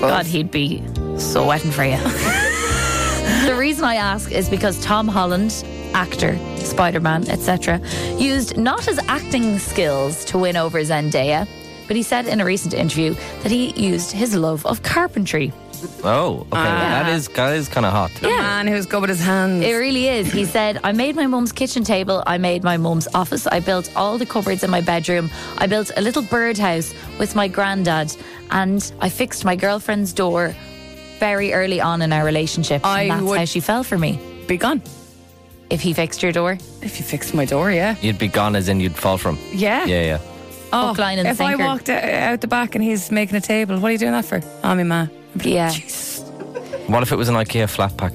[0.00, 0.82] God, he'd be
[1.16, 1.96] so wetting for you.
[3.46, 7.80] the reason I ask is because Tom Holland, actor, Spider Man, etc.,
[8.18, 11.46] used not his acting skills to win over Zendaya,
[11.86, 15.52] but he said in a recent interview that he used his love of carpentry.
[16.04, 16.46] Oh, okay.
[16.52, 17.02] Ah.
[17.04, 18.10] that is that is kind of hot.
[18.20, 19.64] The man who's good with his hands.
[19.64, 20.32] It really is.
[20.32, 22.22] He said, I made my mum's kitchen table.
[22.26, 23.46] I made my mum's office.
[23.46, 25.30] I built all the cupboards in my bedroom.
[25.58, 28.14] I built a little birdhouse with my granddad.
[28.50, 30.54] And I fixed my girlfriend's door
[31.18, 32.84] very early on in our relationship.
[32.84, 34.18] I and that's would- how she fell for me.
[34.46, 34.82] Be gone.
[35.70, 37.94] If he fixed your door, If you fixed my door, yeah.
[38.02, 39.38] You'd be gone as in you'd fall from.
[39.54, 39.86] Yeah.
[39.86, 40.18] Yeah, yeah.
[40.74, 41.64] Oh, Hook, line and if I sinker.
[41.64, 44.24] walked out, out the back and he's making a table, what are you doing that
[44.24, 44.40] for?
[44.64, 44.84] Oh, me
[45.34, 45.46] man.
[45.48, 45.72] yeah.
[46.88, 48.12] What if it was an IKEA flat pack?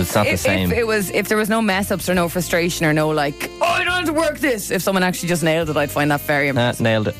[0.00, 0.70] It's not the If, same.
[0.70, 3.50] if it was, if there was no mess ups or no frustration or no like,
[3.60, 4.70] oh, I don't have to work this.
[4.70, 6.80] If someone actually just nailed it, I'd find that very Nah, impressive.
[6.84, 7.14] nailed it.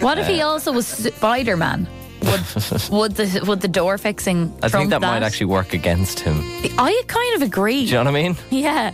[0.00, 1.86] What if he also was Spider Man?
[2.22, 2.40] Would,
[2.90, 4.52] would the would the door fixing?
[4.62, 6.40] I think that, might actually work against him.
[6.78, 7.84] I kind of agree.
[7.86, 8.36] Do you know what I mean?
[8.50, 8.90] Yeah.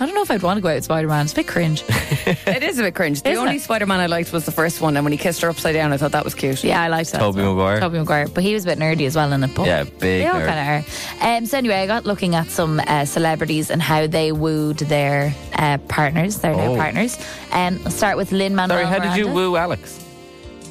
[0.00, 1.22] I don't know if I'd want to go out with Spider Man.
[1.24, 1.84] It's a bit cringe.
[1.88, 3.22] it is a bit cringe.
[3.22, 3.62] The Isn't only it?
[3.62, 5.92] Spider Man I liked was the first one, and when he kissed her upside down,
[5.92, 6.64] I thought that was cute.
[6.64, 7.18] Yeah, I liked that.
[7.18, 7.54] Tobey as well.
[7.54, 7.80] Maguire.
[7.80, 9.54] Tobey Maguire, but he was a bit nerdy as well in it.
[9.54, 10.46] But Yeah, big They all nerd.
[10.46, 11.36] kind of are.
[11.36, 15.32] Um, so anyway, I got looking at some uh, celebrities and how they wooed their
[15.54, 16.76] uh, partners, their new Oh.
[16.76, 17.16] partners.
[17.52, 18.80] Um, I'll start with Lin Manuel.
[18.82, 20.00] Sorry, how did you woo Alex?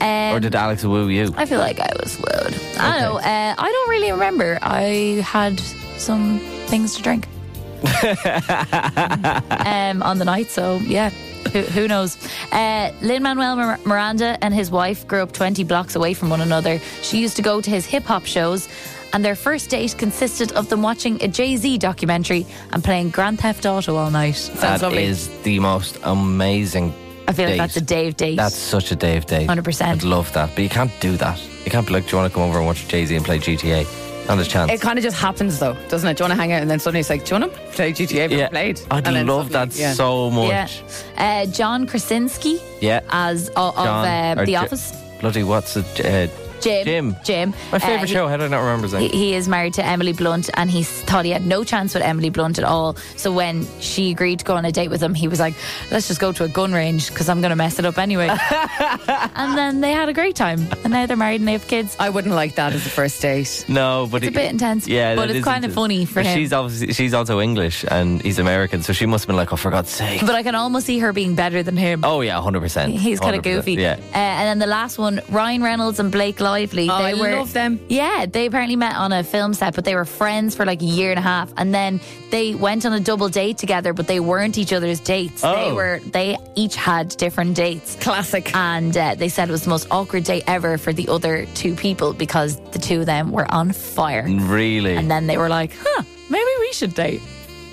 [0.02, 1.34] Um, Or did Alex woo you?
[1.38, 2.60] I feel like I was wooed.
[2.78, 3.20] I don't know.
[3.20, 4.60] Uh, I don't really remember.
[4.62, 5.62] I had
[5.98, 7.26] some things to drink
[9.66, 11.10] um, on the night, so yeah.
[11.52, 12.18] Who, who knows?
[12.52, 16.80] Uh, Lin Manuel Miranda and his wife grew up 20 blocks away from one another.
[17.02, 18.70] She used to go to his hip hop shows,
[19.12, 23.40] and their first date consisted of them watching a Jay Z documentary and playing Grand
[23.40, 24.50] Theft Auto all night.
[24.56, 25.04] That lovely.
[25.04, 26.94] is the most amazing.
[27.28, 27.58] I feel like date.
[27.58, 28.36] that's a Dave date.
[28.36, 29.48] That's such a Dave date.
[29.48, 29.86] 100%.
[29.86, 31.40] I'd love that, but you can't do that.
[31.66, 33.24] You can't be like, do you want to come over and watch Jay Z and
[33.24, 33.86] play GTA?
[34.28, 34.72] Not a chance.
[34.72, 36.18] It kind of just happens though, doesn't it?
[36.18, 37.60] Do you want to hang out and then suddenly it's like, do you want to
[37.72, 38.22] play GTA?
[38.22, 38.82] Have you yeah, ever played?
[38.92, 39.94] I'd And love that yeah.
[39.94, 40.62] so yeah.
[40.64, 40.84] much.
[41.18, 43.02] Uh, John Krasinski Yeah.
[43.10, 44.92] as uh, of John, uh, The J- Office.
[45.20, 46.32] Bloody, what's it?
[46.64, 46.86] Jim.
[46.86, 47.16] Jim.
[47.24, 47.54] Jim.
[47.72, 48.28] my favourite he- show.
[48.28, 49.12] How do I not remember his He, name?
[49.12, 52.30] he is married to Emily Blunt and he thought he had no chance with Emily
[52.30, 52.96] Blunt at all.
[53.18, 55.56] So when she agreed to go on a date with him, he was like,
[55.92, 58.28] let's just go to a gun range because I'm going to mess it up anyway.
[59.36, 60.68] and then they had a great time.
[60.84, 61.96] And now they're married and they have kids.
[62.00, 63.66] I wouldn't like that as a first date.
[63.68, 66.38] No, but It's a bit intense, Yeah, but it's kind of funny for But him.
[66.38, 69.56] She's obviously she's also English and he's American, so she must have been like, oh,
[69.56, 70.22] for God's sake.
[70.22, 72.02] But I can almost see her being better than him.
[72.04, 72.94] Oh yeah, hundred percent.
[72.94, 73.74] He's kind of goofy.
[73.74, 73.98] Yeah.
[74.14, 76.88] Uh, and then the last one, Ryan Reynolds and Blake Lively.
[76.90, 77.80] Oh, they I were, love them.
[77.90, 80.86] Yeah, they apparently met on a film set, but they were friends for like a
[81.00, 84.20] year and a half, and then they went on a double date together, but they
[84.20, 85.42] weren't each other's dates.
[85.42, 85.76] They Oh.
[85.76, 86.00] were.
[86.18, 87.96] They each had different dates.
[88.02, 88.46] Classic.
[88.56, 91.74] And uh, they said it was the most awkward date ever for the other two
[91.76, 94.26] people because the two of them were on fire.
[94.28, 97.22] Really, And then they were like, huh, maybe we should date.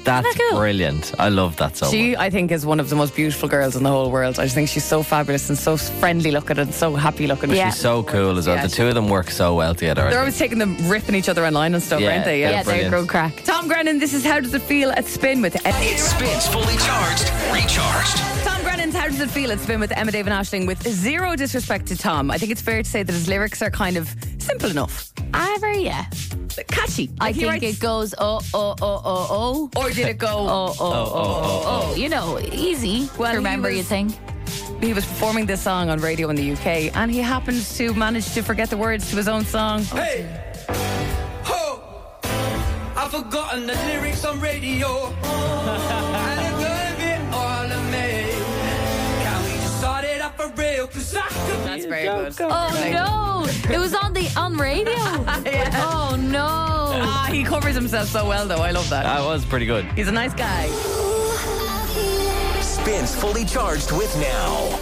[0.04, 0.58] That's Isn't that cool?
[0.60, 1.12] brilliant.
[1.18, 2.20] I love that so She, much.
[2.20, 4.38] I think, is one of the most beautiful girls in the whole world.
[4.38, 7.50] I just think she's so fabulous and so friendly looking and so happy looking.
[7.50, 7.70] Yeah.
[7.70, 8.56] She's so cool as well.
[8.56, 10.08] Yeah, the two of them work so well together.
[10.10, 12.40] They're always taking them, ripping each other online and stuff, Yeah, aren't they?
[12.42, 12.94] they're Yeah, they're brilliant.
[12.94, 13.42] good crack.
[13.44, 17.30] Tom Grennan, this is How Does It Feel at Spin with It spins fully charged,
[17.52, 18.16] recharged.
[18.44, 21.86] Tom Grennan's How Does It Feel at Spin with Emma David Ashling with zero disrespect
[21.88, 22.30] to Tom.
[22.30, 24.14] I think it's fair to say that his lyrics are kind of
[24.50, 25.12] simple enough.
[25.34, 26.04] Ever, yeah.
[26.68, 27.10] Catchy.
[27.20, 29.80] I Like he think writes- it goes oh oh oh oh oh.
[29.80, 30.26] Or did it go?
[30.50, 33.68] Oh, oh, oh, oh, oh, oh, oh, oh, You know, easy Well, to he remember,
[33.68, 34.12] was- you think.
[34.82, 38.32] He was performing this song on radio in the UK and he happened to manage
[38.32, 39.84] to forget the words to his own song.
[39.84, 40.26] Hey,
[41.44, 41.82] ho!
[42.96, 45.14] I've forgotten the lyrics on radio.
[50.92, 52.35] That's very good.
[52.40, 53.72] Oh no!
[53.72, 54.92] It was on the on radio.
[55.83, 56.38] Oh no!
[56.42, 58.59] Ah, he covers himself so well, though.
[58.59, 59.05] I love that.
[59.05, 59.85] That was pretty good.
[59.92, 60.66] He's a nice guy.
[62.61, 64.79] Spins fully charged with now.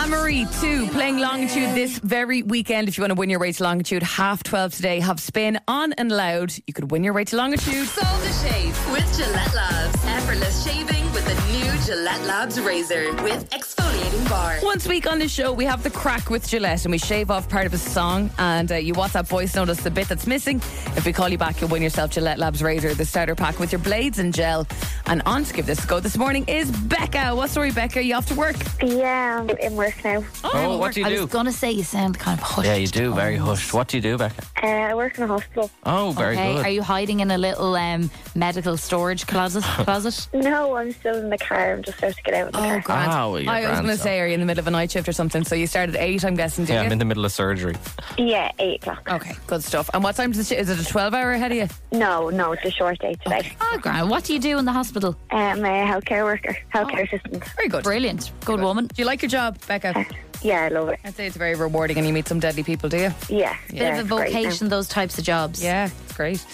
[0.00, 2.88] Anne Marie, too, playing Longitude this very weekend.
[2.88, 5.92] If you want to win your way to Longitude, half 12 today, have spin on
[5.94, 6.52] and loud.
[6.66, 7.86] You could win your way to Longitude.
[7.86, 10.04] Solve the shave with Gillette Labs.
[10.06, 14.58] Effortless shaving with the new Gillette Labs razor with exfoliating bar.
[14.62, 17.28] Once a week on the show, we have the crack with Gillette and we shave
[17.28, 18.30] off part of a song.
[18.38, 20.58] And uh, you WhatsApp voice note us the bit that's missing.
[20.96, 23.72] If we call you back, you'll win yourself Gillette Labs razor, the starter pack with
[23.72, 24.64] your blades and gel.
[25.06, 27.34] And on to give this a go this morning is Becca.
[27.34, 28.00] What story, Becca?
[28.02, 28.56] You off to work?
[28.80, 30.22] Yeah, I'm in work now.
[30.44, 31.16] Oh, what do you do?
[31.16, 32.68] I was gonna say you sound kind of hushed.
[32.68, 33.12] Yeah, you do.
[33.12, 33.74] Very hushed.
[33.74, 34.44] What do you do, Becca?
[34.62, 35.70] Uh, I work in a hospital.
[35.84, 36.64] Oh, very okay, good.
[36.66, 39.64] are you hiding in a little um, medical storage closet?
[39.64, 40.28] closet?
[40.48, 41.74] No, I'm still in the car.
[41.74, 42.80] I'm just about to get out of the oh, car.
[42.80, 43.12] Grant.
[43.12, 44.04] Ah, well, you're I was grand, going to so.
[44.04, 45.44] say, are you in the middle of a night shift or something?
[45.44, 46.86] So you start at 8, I'm guessing, do yeah, you?
[46.86, 47.76] I'm in the middle of surgery.
[48.16, 49.10] Yeah, 8 o'clock.
[49.10, 49.90] Okay, good stuff.
[49.94, 51.68] And what time does it, is it a 12 hour ahead of you?
[51.92, 53.52] No, no, it's a short day today.
[53.60, 55.16] Oh, ah, Grant, what do you do in the hospital?
[55.30, 57.44] I'm a healthcare worker, healthcare oh, assistant.
[57.56, 57.84] Very good.
[57.84, 58.86] Brilliant, good woman.
[58.86, 59.58] Do you like your job?
[59.66, 59.98] Becca.
[59.98, 60.04] Uh,
[60.42, 61.00] yeah, I love it.
[61.04, 63.12] I'd say it's very rewarding and you meet some deadly people, do you?
[63.28, 63.56] Yeah.
[63.68, 64.40] Bit yeah, of a it's great now.
[64.40, 65.62] vocation, those types of jobs.
[65.62, 66.44] Yeah, it's great.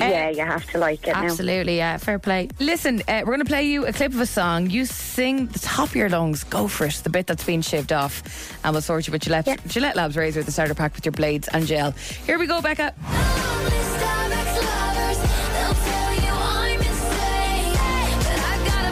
[0.00, 1.22] Uh, Yeah, you have to like it now.
[1.24, 1.96] Absolutely, yeah.
[1.96, 2.48] Fair play.
[2.58, 4.68] Listen, uh, we're going to play you a clip of a song.
[4.68, 6.44] You sing the top of your lungs.
[6.44, 7.00] Go for it.
[7.02, 8.22] The bit that's been shaved off.
[8.64, 9.56] And we'll sort you with Gillette, Yeah.
[9.66, 11.92] Gillette Labs razor at the starter pack with your blades and gel.
[12.26, 12.92] Here we go, Becca.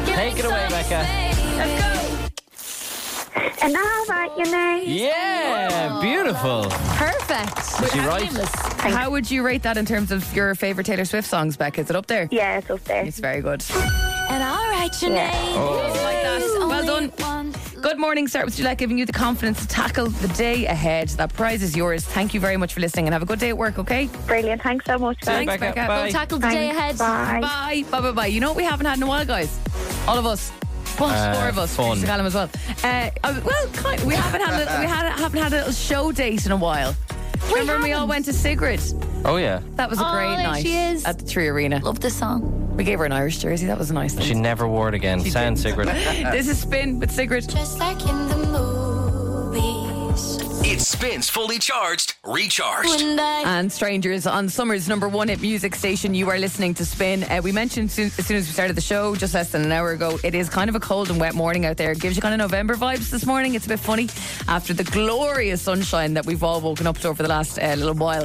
[0.06, 1.06] Take it away, Becca.
[1.56, 1.99] Let's go.
[3.62, 4.84] And I'll write your name.
[4.86, 6.64] Yeah, beautiful.
[6.96, 7.92] Perfect.
[7.92, 8.30] She right?
[8.80, 11.82] How would you rate that in terms of your favourite Taylor Swift songs, Becca?
[11.82, 12.28] Is it up there?
[12.30, 13.04] Yeah, it's up there.
[13.04, 13.64] It's very good.
[14.30, 15.30] And I'll write your Yeah.
[15.30, 15.56] name.
[15.56, 15.76] Oh.
[16.02, 16.66] Like that.
[16.68, 17.54] Well done.
[17.80, 21.08] Good morning, Start with Gillette, giving you the confidence to tackle the day ahead.
[21.10, 22.04] That prize is yours.
[22.04, 24.08] Thank you very much for listening and have a good day at work, okay?
[24.26, 24.62] Brilliant.
[24.62, 25.46] Thanks so much, guys.
[25.46, 25.74] Thanks, Becca.
[25.74, 25.88] Becca.
[25.88, 26.02] Bye.
[26.02, 26.98] We'll tackle the day ahead.
[26.98, 27.38] Bye.
[27.40, 27.84] Bye.
[27.90, 28.26] Bye, bye, bye.
[28.26, 29.58] You know what we haven't had in a while, guys?
[30.06, 30.52] All of us.
[31.00, 31.14] What?
[31.14, 31.74] Uh, Four of us.
[31.76, 31.90] fun.
[31.96, 32.50] Used to as well.
[32.84, 36.12] Uh, uh, well, kind we haven't had a, we had, haven't had a little show
[36.12, 36.94] date in a while.
[37.48, 38.80] Remember when we all went to Sigrid?
[39.24, 39.60] Oh yeah.
[39.76, 41.04] That was a Oh, great there night she is.
[41.04, 41.82] at the 3Arena.
[41.82, 42.76] Love this song.
[42.76, 43.66] We gave her an Irish jersey.
[43.66, 44.18] That was a nice.
[44.20, 45.20] She never wore it again.
[45.20, 45.88] Sound Sigrid.
[46.32, 47.48] this is Spin with Sigrid.
[47.48, 48.79] Just like in the movies.
[50.80, 53.02] It spins fully charged, recharged.
[53.02, 56.14] And Strangers on Summer's number one hit music station.
[56.14, 57.22] You are listening to Spin.
[57.24, 59.72] Uh, we mentioned soon, as soon as we started the show, just less than an
[59.72, 61.90] hour ago, it is kind of a cold and wet morning out there.
[61.92, 63.54] It Gives you kind of November vibes this morning.
[63.56, 64.08] It's a bit funny
[64.48, 67.92] after the glorious sunshine that we've all woken up to over the last uh, little
[67.92, 68.24] while.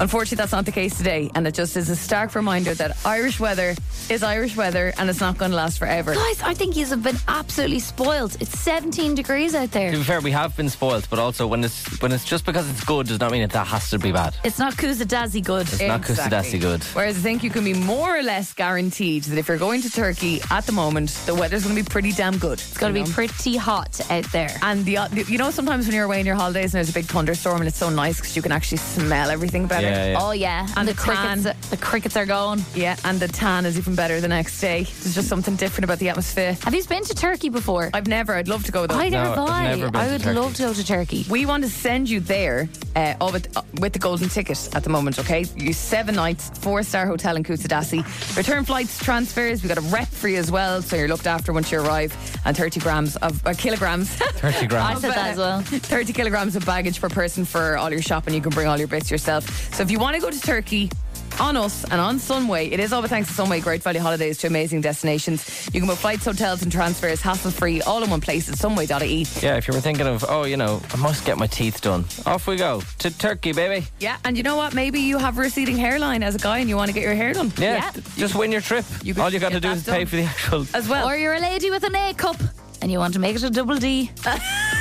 [0.00, 3.38] Unfortunately, that's not the case today, and it just is a stark reminder that Irish
[3.38, 3.74] weather
[4.08, 6.14] is Irish weather, and it's not going to last forever.
[6.14, 8.34] Guys, I think you've been absolutely spoiled.
[8.40, 9.90] It's 17 degrees out there.
[9.90, 12.68] To be fair, we have been spoiled, but also when it's when it's just because
[12.70, 14.34] it's good does not mean that that has to be bad.
[14.42, 15.68] It's not Kusadasi good.
[15.68, 16.82] It's not Kusadasi good.
[16.94, 19.90] Whereas I think you can be more or less guaranteed that if you're going to
[19.90, 22.58] Turkey at the moment, the weather's going to be pretty damn good.
[22.58, 24.50] It's going to be pretty hot out there.
[24.62, 26.94] And the, the you know sometimes when you're away on your holidays and there's a
[26.94, 29.86] big thunderstorm and it's so nice because you can actually smell everything better.
[29.86, 30.18] Yeah, yeah.
[30.20, 31.42] Oh yeah, And the the tan.
[31.42, 31.68] crickets.
[31.70, 32.62] The crickets are going.
[32.74, 34.82] Yeah, and the tan is even better the next day.
[34.84, 36.56] There's just something different about the atmosphere.
[36.64, 37.90] Have you been to Turkey before?
[37.94, 38.34] I've never.
[38.34, 38.94] I'd love to go though.
[38.96, 40.38] I never No, have I've never been I would Turkey.
[40.38, 41.26] love to go to Turkey.
[41.30, 44.90] We want to send you there uh, with, uh, with the golden ticket at the
[44.90, 45.44] moment, okay?
[45.56, 48.04] You seven nights, four star hotel in Kusadasi.
[48.36, 49.62] Return flights, transfers.
[49.62, 52.12] We got a rep for you as well, so you're looked after once you arrive.
[52.44, 54.10] And 30 grams of uh, kilograms.
[54.14, 54.98] 30 grams.
[54.98, 55.60] I said that as well.
[55.62, 58.34] 30 kilograms of baggage per person for all your shopping.
[58.34, 59.44] You can bring all your bits yourself.
[59.72, 60.90] So if you want to go to Turkey,
[61.38, 64.46] on us and on Sunway, it is all thanks to Sunway, great value holidays to
[64.46, 65.70] amazing destinations.
[65.72, 69.24] You can book flights, hotels, and transfers hassle free, all in one place at sunway.ie.
[69.40, 72.04] Yeah, if you were thinking of, oh, you know, I must get my teeth done.
[72.26, 73.86] Off we go to Turkey, baby.
[74.00, 74.74] Yeah, and you know what?
[74.74, 77.14] Maybe you have a receding hairline as a guy and you want to get your
[77.14, 77.50] hair done.
[77.56, 78.00] Yeah, Yeah.
[78.16, 78.84] just win your trip.
[79.02, 80.66] You All you got to get do that is pay for the actual.
[80.74, 81.08] As well.
[81.08, 82.36] Or you're a lady with an A cup
[82.82, 84.10] and you want to make it a double D.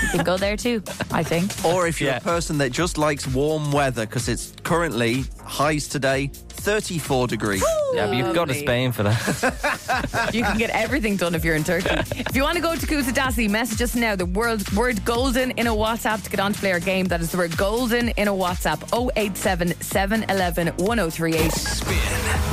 [0.04, 0.82] you can go there too,
[1.12, 1.52] I think.
[1.66, 2.18] Or if you're Yeah.
[2.18, 7.64] a person that just likes warm weather, because it's currently highs today, 34 degrees.
[7.94, 8.66] yeah, but you could got to Lovely.
[8.66, 10.30] Spain for that.
[10.34, 11.90] you can get everything done if you're in Turkey.
[11.90, 15.68] if you want to go to Kusadasi, message us now the word, word golden in
[15.68, 17.06] a WhatsApp to get on to play our game.
[17.08, 18.80] That is the word golden in a WhatsApp
[19.18, 21.52] 087 711 1038.
[21.52, 21.96] Spin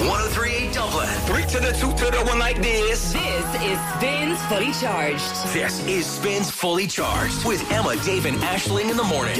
[0.08, 1.08] 1038 Dublin.
[1.26, 3.12] Three to the two to the one like this.
[3.12, 5.52] This is Spins Fully Charged.
[5.52, 9.36] This is Spins Fully Charged with Emma, Dave, and Ashling in the morning.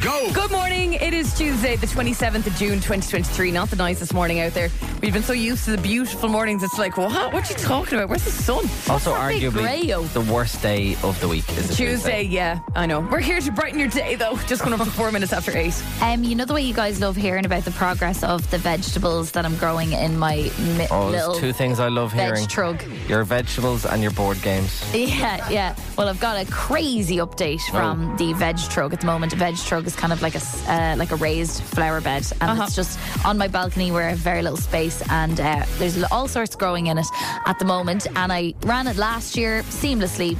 [0.00, 0.30] Go.
[0.34, 0.92] Good morning.
[0.92, 3.50] It is Tuesday, the 27th of June, 2023.
[3.50, 4.68] Not the nicest morning out there.
[5.00, 6.62] We've been so used to the beautiful mornings.
[6.62, 7.32] It's like, what?
[7.32, 8.10] What are you talking about?
[8.10, 8.64] Where's the sun?
[8.90, 13.00] Also, arguably, the worst day of the week is a Tuesday, yeah, I know.
[13.00, 14.36] We're here to brighten your day, though.
[14.46, 15.82] Just going up to four minutes after eight.
[16.02, 19.30] Um, you know the way you guys love hearing about the progress of the vegetables
[19.32, 20.36] that I'm growing in my
[20.76, 23.08] mi- Oh, little there's two things I love veg hearing: trug.
[23.08, 24.84] your vegetables and your board games.
[24.94, 25.74] Yeah, yeah.
[25.96, 28.16] Well, I've got a crazy update from Oh.
[28.18, 29.32] the veg trug at the moment.
[29.32, 32.64] Veg trug is kind of like a uh, like a raised flower bed, and Uh-huh.
[32.64, 36.28] it's just on my balcony where I have very little space, and uh, there's all
[36.28, 37.06] sorts growing in it
[37.46, 38.06] at the moment.
[38.16, 40.36] And I ran it last year seamlessly.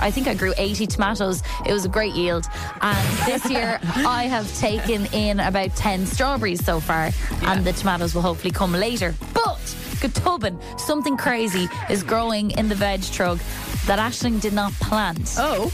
[0.00, 1.42] I think I grew 80 tomatoes.
[1.66, 2.46] It was a great yield,
[2.80, 7.10] and this year I have taken in about 10 strawberries so far,
[7.42, 9.14] and the tomatoes will hopefully come later.
[9.32, 9.58] But
[10.00, 13.38] Gutubin, something crazy is growing in the veg trug
[13.86, 15.34] that Ashling did not plant.
[15.38, 15.70] Oh,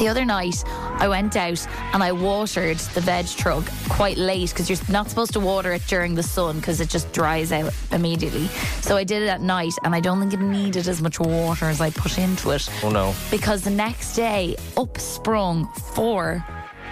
[0.00, 4.70] The other night, I went out and I watered the veg trug quite late because
[4.70, 8.46] you're not supposed to water it during the sun because it just dries out immediately.
[8.80, 11.66] So I did it at night and I don't think it needed as much water
[11.66, 12.66] as I put into it.
[12.82, 13.14] Oh no!
[13.30, 16.42] Because the next day, up sprung four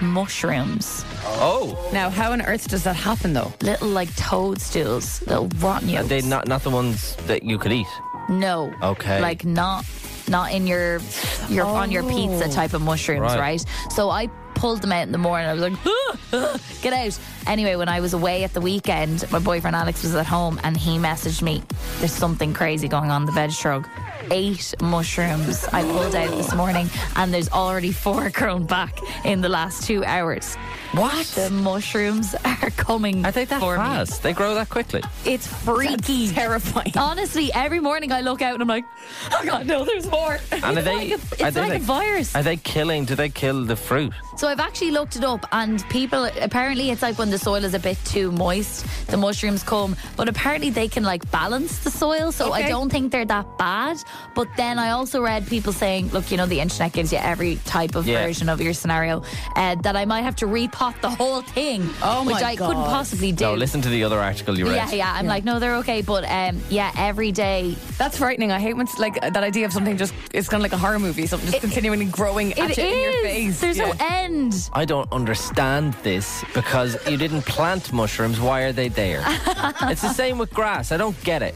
[0.02, 1.02] mushrooms.
[1.24, 3.54] Oh, now how on earth does that happen, though?
[3.62, 6.10] Little like toadstools, little rotten yolks.
[6.10, 7.86] they not not the ones that you could eat.
[8.28, 8.70] No.
[8.82, 9.18] Okay.
[9.22, 9.86] Like not
[10.28, 11.00] not in your
[11.48, 13.38] your on your pizza type of mushrooms, Right.
[13.40, 13.64] right?
[13.90, 15.48] So I pulled them out in the morning.
[15.48, 17.18] I was like, "Ah, ah, get out.
[17.46, 20.76] Anyway, when I was away at the weekend, my boyfriend Alex was at home and
[20.76, 21.62] he messaged me,
[21.98, 23.86] there's something crazy going on in the veg trug.
[24.30, 29.48] Eight mushrooms I pulled out this morning, and there's already four grown back in the
[29.48, 30.56] last two hours.
[30.92, 31.26] What?
[31.28, 33.82] The mushrooms are coming Are they that for me.
[33.82, 34.22] fast?
[34.22, 35.02] They grow that quickly.
[35.24, 36.28] It's freaky.
[36.28, 36.92] Terrifying.
[36.96, 38.84] Honestly, every morning I look out and I'm like,
[39.32, 40.38] oh god, no, there's more.
[40.52, 40.94] And are they?
[40.94, 42.34] like, a, it's are they like a virus.
[42.34, 43.04] Are they killing?
[43.04, 44.12] Do they kill the fruit?
[44.38, 47.74] So I've actually looked it up, and people apparently it's like when the soil is
[47.74, 49.96] a bit too moist, the mushrooms come.
[50.16, 53.96] But apparently they can like balance the soil, so I don't think they're that bad.
[54.36, 57.56] But then I also read people saying, look, you know, the internet gives you every
[57.64, 58.22] type of Yeah.
[58.24, 59.24] version of your scenario,
[59.56, 62.74] uh, that I might have to repot the whole thing, Oh which my I couldn't
[62.84, 63.44] possibly do.
[63.44, 64.76] No, listen to the other article you read.
[64.76, 65.12] yeah, yeah.
[65.16, 68.52] I'm like, no, they're okay, but um, yeah, every day That's frightening.
[68.52, 70.78] I hate when it's like that idea of something just it's kind of like a
[70.78, 72.78] horror movie, something just continually growing it at is.
[72.78, 73.60] you in your face.
[73.60, 74.26] There's no Yeah.
[74.28, 74.70] End.
[74.72, 78.40] I don't understand this because you didn't plant mushrooms.
[78.40, 79.22] Why are they there?
[79.82, 80.92] it's the same with grass.
[80.92, 81.54] I don't get it.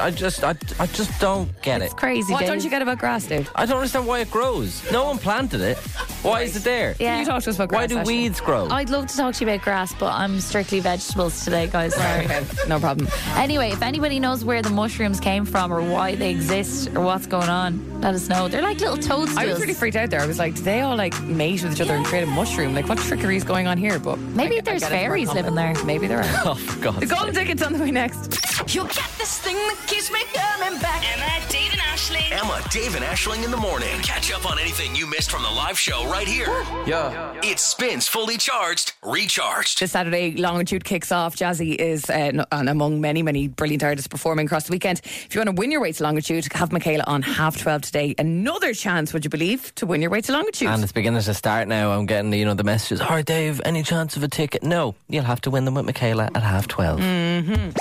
[0.00, 1.86] I just, I, I just don't get it.
[1.86, 2.32] It's crazy.
[2.32, 2.48] What Dave.
[2.48, 3.48] don't you get about grass, dude?
[3.54, 4.90] I don't understand why it grows.
[4.90, 5.76] No one planted it.
[6.22, 6.94] Why is it there?
[6.98, 7.16] Yeah.
[7.16, 7.80] Can you talk to us about grass?
[7.82, 8.14] Why do Ashley?
[8.14, 8.68] weeds grow?
[8.70, 11.94] I'd love to talk to you about grass, but I'm strictly vegetables today, guys.
[11.94, 12.24] Sorry.
[12.24, 13.08] Okay, no problem.
[13.34, 17.26] Anyway, if anybody knows where the mushrooms came from or why they exist or what's
[17.26, 18.48] going on, let us know.
[18.48, 19.36] They're like little toadstools.
[19.36, 20.20] I was really freaked out there.
[20.20, 22.74] I was like, do they all like mate with each other and create a mushroom?
[22.74, 23.98] Like, what trickery is going on here?
[23.98, 25.74] But Maybe I- I there's get it's more fairies living there.
[25.84, 26.24] Maybe there are.
[26.44, 27.46] oh, for God's the golden sake.
[27.48, 28.38] tickets on the way next.
[28.72, 31.02] You got this thing that keeps me coming back.
[31.12, 32.30] Emma, Dave, and Ashling.
[32.30, 33.98] Emma, Dave, and Ashling in the morning.
[34.02, 36.46] Catch up on anything you missed from the live show right here.
[36.86, 37.34] Yeah.
[37.42, 39.80] It spins fully charged, recharged.
[39.80, 41.34] This Saturday, Longitude kicks off.
[41.34, 45.00] Jazzy is uh, n- among many, many brilliant artists performing across the weekend.
[45.04, 48.14] If you want to win your way to Longitude, have Michaela on half 12 today.
[48.18, 50.68] Another chance, would you believe, to win your way to Longitude.
[50.68, 51.90] And it's beginning to start now.
[51.90, 53.00] I'm getting, you know, the messages.
[53.00, 54.62] All right, Dave, any chance of a ticket?
[54.62, 54.94] No.
[55.08, 57.00] You'll have to win them with Michaela at half 12.
[57.00, 57.72] Yeah.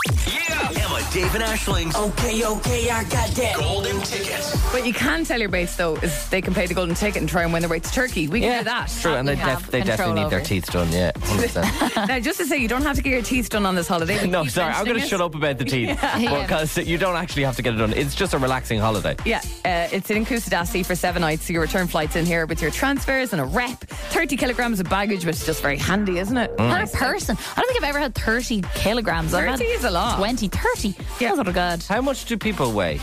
[0.75, 3.55] Emma, Dave, and Ashling's Okay, okay, I got that.
[3.57, 4.43] golden ticket.
[4.73, 7.29] what you can tell your mates, though, is they can pay the golden ticket and
[7.29, 8.27] try and win their way to Turkey.
[8.27, 8.89] We can do that.
[9.01, 10.47] True, and we they, def- they definitely need their over.
[10.47, 11.12] teeth done, yeah.
[12.07, 14.25] now, just to say, you don't have to get your teeth done on this holiday.
[14.27, 15.99] no, sorry, I'm going to shut up about the teeth.
[16.23, 16.41] Yeah.
[16.43, 17.91] Because you don't actually have to get it done.
[17.93, 19.15] It's just a relaxing holiday.
[19.25, 21.45] Yeah, uh, it's in Kusadasi for seven nights.
[21.47, 23.83] So your return flight's in here with your transfers and a rep.
[24.12, 26.56] 30 kilograms of baggage, which is just very handy, isn't it?
[26.58, 27.38] Per person.
[27.56, 29.34] I don't think I've ever had 30 kilograms.
[29.34, 30.18] I've 30 had is a lot.
[30.18, 30.96] 20, 30.
[31.20, 31.44] Yeah.
[31.44, 31.84] God.
[31.84, 33.00] How much do people weigh?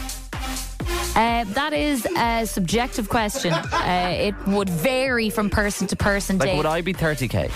[1.17, 3.53] Uh, that is a subjective question.
[3.53, 6.39] Uh, it would vary from person to person.
[6.39, 6.57] Like, Dave.
[6.57, 7.51] would I be 30k?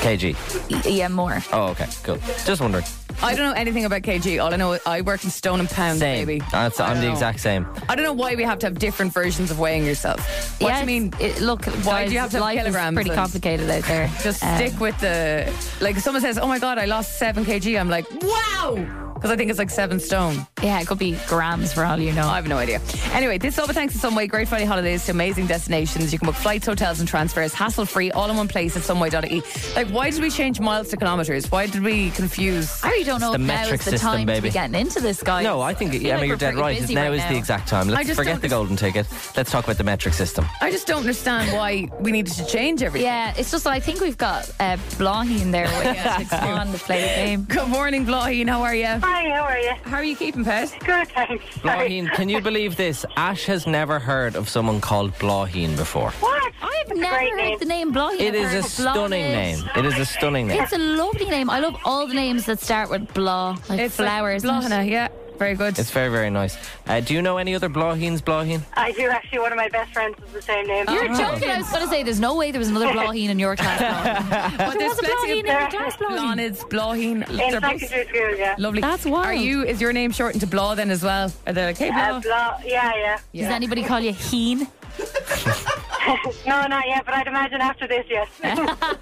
[0.00, 0.96] kg?
[0.96, 1.42] Yeah, more.
[1.52, 2.18] Oh, okay, cool.
[2.44, 2.84] Just wondering.
[3.22, 4.42] I don't know anything about kg.
[4.42, 6.26] All I know, I work in stone and pound, Same.
[6.26, 6.44] baby.
[6.50, 7.12] That's, I I'm the know.
[7.12, 7.66] exact same.
[7.88, 10.20] I don't know why we have to have different versions of weighing yourself.
[10.60, 11.14] What yeah, do you mean?
[11.20, 14.08] It, look, Why do you have to have life is kilograms pretty complicated out there.
[14.22, 15.96] Just Um, stick with the like.
[15.98, 19.50] Someone says, "Oh my god, I lost seven kg," I'm like, "Wow," because I think
[19.50, 20.46] it's like seven stone.
[20.62, 22.26] Yeah, it could be grams for all you know.
[22.26, 22.80] I have no idea.
[23.12, 24.28] Anyway, this is all thanks to Sunway.
[24.28, 26.12] Great Friday holidays to amazing destinations.
[26.12, 29.42] You can book flights, hotels, and transfers hassle free, all in one place at sunway.ie.
[29.76, 31.50] Like, why did we change miles to kilometres?
[31.50, 32.82] Why did we confuse?
[32.82, 34.48] I really don't know the if now metric is the system, time to baby.
[34.48, 35.44] be getting into this, guys.
[35.44, 36.80] No, I think, feel yeah, like you're dead pretty right.
[36.80, 37.88] busy Now right is the exact time.
[37.88, 39.06] Let's just forget the golden ticket.
[39.36, 40.46] Let's talk about the metric system.
[40.60, 43.06] I just don't understand why we needed to change everything.
[43.06, 46.78] Yeah, it's just I think we've got uh, Blongy in there waiting to on to
[46.78, 47.42] play the game.
[47.44, 48.48] Good morning, Bláithín.
[48.48, 48.86] How are you?
[48.86, 49.72] Hi, how are you?
[49.82, 50.74] How are you keeping, pet?
[50.80, 51.44] Good, thanks.
[51.62, 51.88] Sorry.
[51.88, 53.04] Bláithín, can you believe this?
[53.16, 56.10] Ash has never heard of someone called Bláithín before.
[56.20, 56.52] What?
[56.62, 57.58] I've never great heard name.
[57.58, 58.20] the name Blongy.
[58.20, 59.64] It is a stunning name.
[59.76, 60.62] It is a stunning name.
[60.62, 61.48] It's a lovely name.
[61.50, 64.44] I love all the names that start with blah, like It's flowers.
[64.44, 64.90] Like isn't it?
[64.90, 65.08] Yeah.
[65.40, 65.78] Very good.
[65.78, 66.54] It's very, very nice.
[66.86, 68.60] Uh, do you know any other Bláithíns, Bláithín?
[68.74, 69.38] I do actually.
[69.38, 70.84] One of my best friends is the same name.
[70.86, 71.48] You're joking.
[71.48, 73.80] I was going to say there's no way there was another Bláithín in your class.
[73.80, 74.58] Bláithín.
[74.58, 76.18] but there was a Bláithín in your class, Bláithín.
[76.18, 77.30] Blahnids, Bláithín.
[77.30, 78.54] in secondary school, yeah.
[78.58, 78.82] lovely.
[78.82, 79.24] That's wild.
[79.24, 79.64] Are you?
[79.64, 81.32] Is your name shortened to Blah then as well?
[81.46, 81.98] Are they like, hey, Blah?
[82.00, 82.92] Uh, blah, yeah,
[83.32, 83.44] yeah.
[83.44, 84.68] Does anybody call you Heen?
[86.46, 88.28] No, not yet, but I'd imagine after this, yes.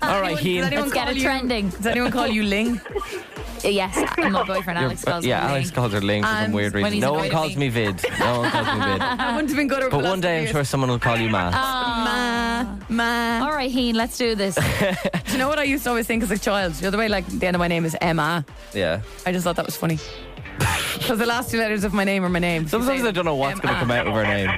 [0.02, 0.64] All right, Does Heen.
[0.64, 1.68] anyone Let's get call it you- trending.
[1.70, 2.80] Does anyone call you Ling?
[3.64, 6.37] Uh, yes, and my boyfriend Alex You're- calls yeah, Alex calls her Ling for some
[6.44, 6.92] And weird when reason.
[6.94, 8.04] he's No one annoyed calls at me Vid.
[8.20, 9.00] No one calls me Vid.
[9.18, 10.50] That wouldn't have been good over But the one last day I'm years.
[10.52, 11.50] sure someone will call you Ma.
[11.52, 12.76] Ah.
[12.88, 13.44] Ma, ma.
[13.46, 14.54] All right, Heen, let's do this.
[14.56, 16.74] Do you know what I used to always think as a child?
[16.74, 18.44] The other way, like the end of my name is Emma.
[18.74, 19.00] Yeah.
[19.26, 19.98] I just thought that was funny.
[20.98, 22.66] Because the last two letters of my name are my name.
[22.68, 24.48] Sometimes say I don't know what's going to come out of her name.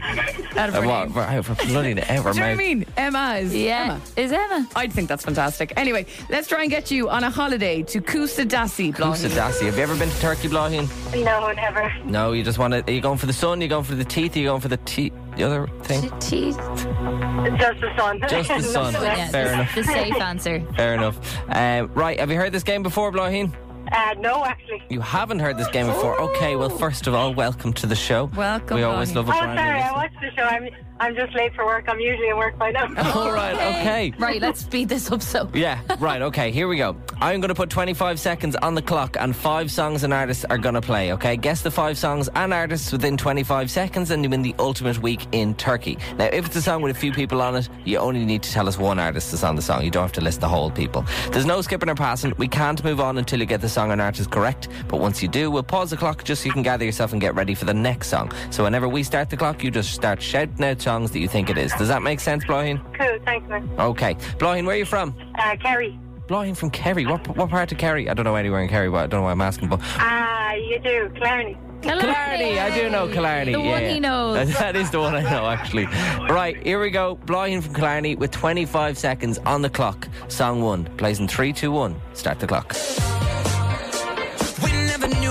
[0.56, 1.04] Out of Uh, her what?
[1.04, 1.12] name.
[1.12, 2.58] For, out for bloody out of her Do you know what I mouth.
[2.58, 2.84] mean?
[2.96, 4.00] Emma is Yeah, Emma.
[4.16, 4.68] is Emma?
[4.74, 5.72] I'd think that's fantastic.
[5.76, 8.94] Anyway, let's try and get you on a holiday to Kusadasi.
[8.94, 9.66] Kusadasi.
[9.66, 10.88] Have you ever been to Turkey, Bláithín?
[11.24, 11.92] no, never.
[12.04, 12.84] No, you just want to.
[12.86, 13.60] Are you going for the sun?
[13.60, 14.34] Are you going for the teeth?
[14.36, 15.12] Are you going for the tea?
[15.36, 16.10] the other thing?
[16.18, 16.50] Tea.
[16.52, 18.20] Just the sun.
[18.28, 18.92] Just the sun.
[18.94, 19.74] Yeah, Fair the, enough.
[19.74, 20.60] the safe answer.
[20.76, 21.18] Fair enough.
[21.48, 23.52] Um, right, have you heard this game before, Bláithín?
[23.92, 24.82] Uh, no, actually.
[24.88, 26.18] You haven't heard this game before.
[26.20, 28.26] Okay, well, first of all, welcome to the show.
[28.36, 29.14] Welcome, We always Bláithín.
[29.16, 30.42] love Oh, a brand new sorry, I watched the show.
[30.42, 30.68] I'm
[31.02, 31.86] I'm just late for work.
[31.88, 32.84] I'm usually at work by now.
[33.14, 34.12] All right, okay.
[34.18, 35.22] Right, let's speed this up.
[35.22, 36.94] So, Yeah, right, okay, here we go.
[37.22, 40.58] I'm going to put 25 seconds on the clock and five songs and artists are
[40.58, 41.38] going to play, okay?
[41.38, 45.26] Guess the five songs and artists within 25 seconds and you win the ultimate week
[45.32, 45.96] in Turkey.
[46.18, 48.52] Now, if it's a song with a few people on it, you only need to
[48.52, 49.82] tell us one artist that's on the song.
[49.82, 51.06] You don't have to list the whole people.
[51.32, 52.34] There's no skipping or passing.
[52.36, 55.28] We can't move on until you get the song and artist correct, but once you
[55.28, 57.64] do, we'll pause the clock just so you can gather yourself and get ready for
[57.64, 58.30] the next song.
[58.50, 61.48] So whenever we start the clock, you just start shouting out songs that you think
[61.48, 61.72] it is.
[61.72, 62.78] Does that make sense, Bláithín?
[62.98, 63.68] cool, thanks, man.
[63.78, 64.14] Okay.
[64.38, 65.14] Bláithín, where are you from?
[65.38, 65.98] Uh, Kerry.
[66.28, 67.06] Bláithín from Kerry.
[67.06, 68.08] What what part of Kerry?
[68.10, 69.68] I don't know anywhere in Kerry, but I don't know why I'm asking.
[69.70, 71.56] But Ah, you do, Clarny.
[71.82, 73.52] Killarney, I do know Killarney.
[73.54, 73.88] The yeah, one yeah.
[73.88, 74.34] he knows.
[74.48, 75.86] That- that is the one I know, actually.
[75.86, 77.16] Right, here we go.
[77.24, 80.06] Blaheen from Killarney with 25 seconds on the clock.
[80.28, 81.96] Song one plays in three, two, one.
[82.12, 82.74] Start the clock.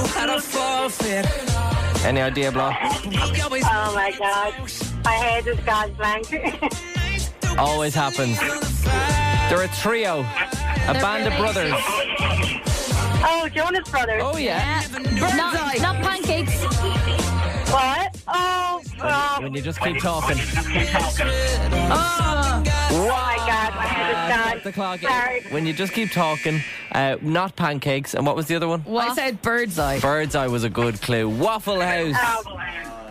[0.10, 2.06] We never knew how to forfeit.
[2.06, 2.76] Any idea, Blah?
[2.82, 4.54] Oh my god.
[5.04, 6.28] My head is gone blank.
[7.58, 8.39] Always happens.
[9.50, 10.19] They're a trio,
[10.88, 11.74] a band of brothers.
[13.26, 14.22] oh, Jonas Brothers.
[14.24, 14.82] Oh yeah.
[15.36, 16.59] not, not pancakes.
[17.71, 18.21] What?
[18.27, 20.38] Oh, oh, When you just keep talking.
[20.39, 20.43] oh
[23.08, 24.62] my god, my head is Start gone.
[24.63, 24.99] the clock.
[25.01, 25.41] Sorry.
[25.49, 28.13] When you just keep talking, uh, not pancakes.
[28.15, 28.84] And what was the other one?
[28.89, 29.99] I said bird's eye.
[29.99, 31.29] Bird's eye was a good clue.
[31.29, 32.15] Waffle House.
[32.17, 32.60] Oh,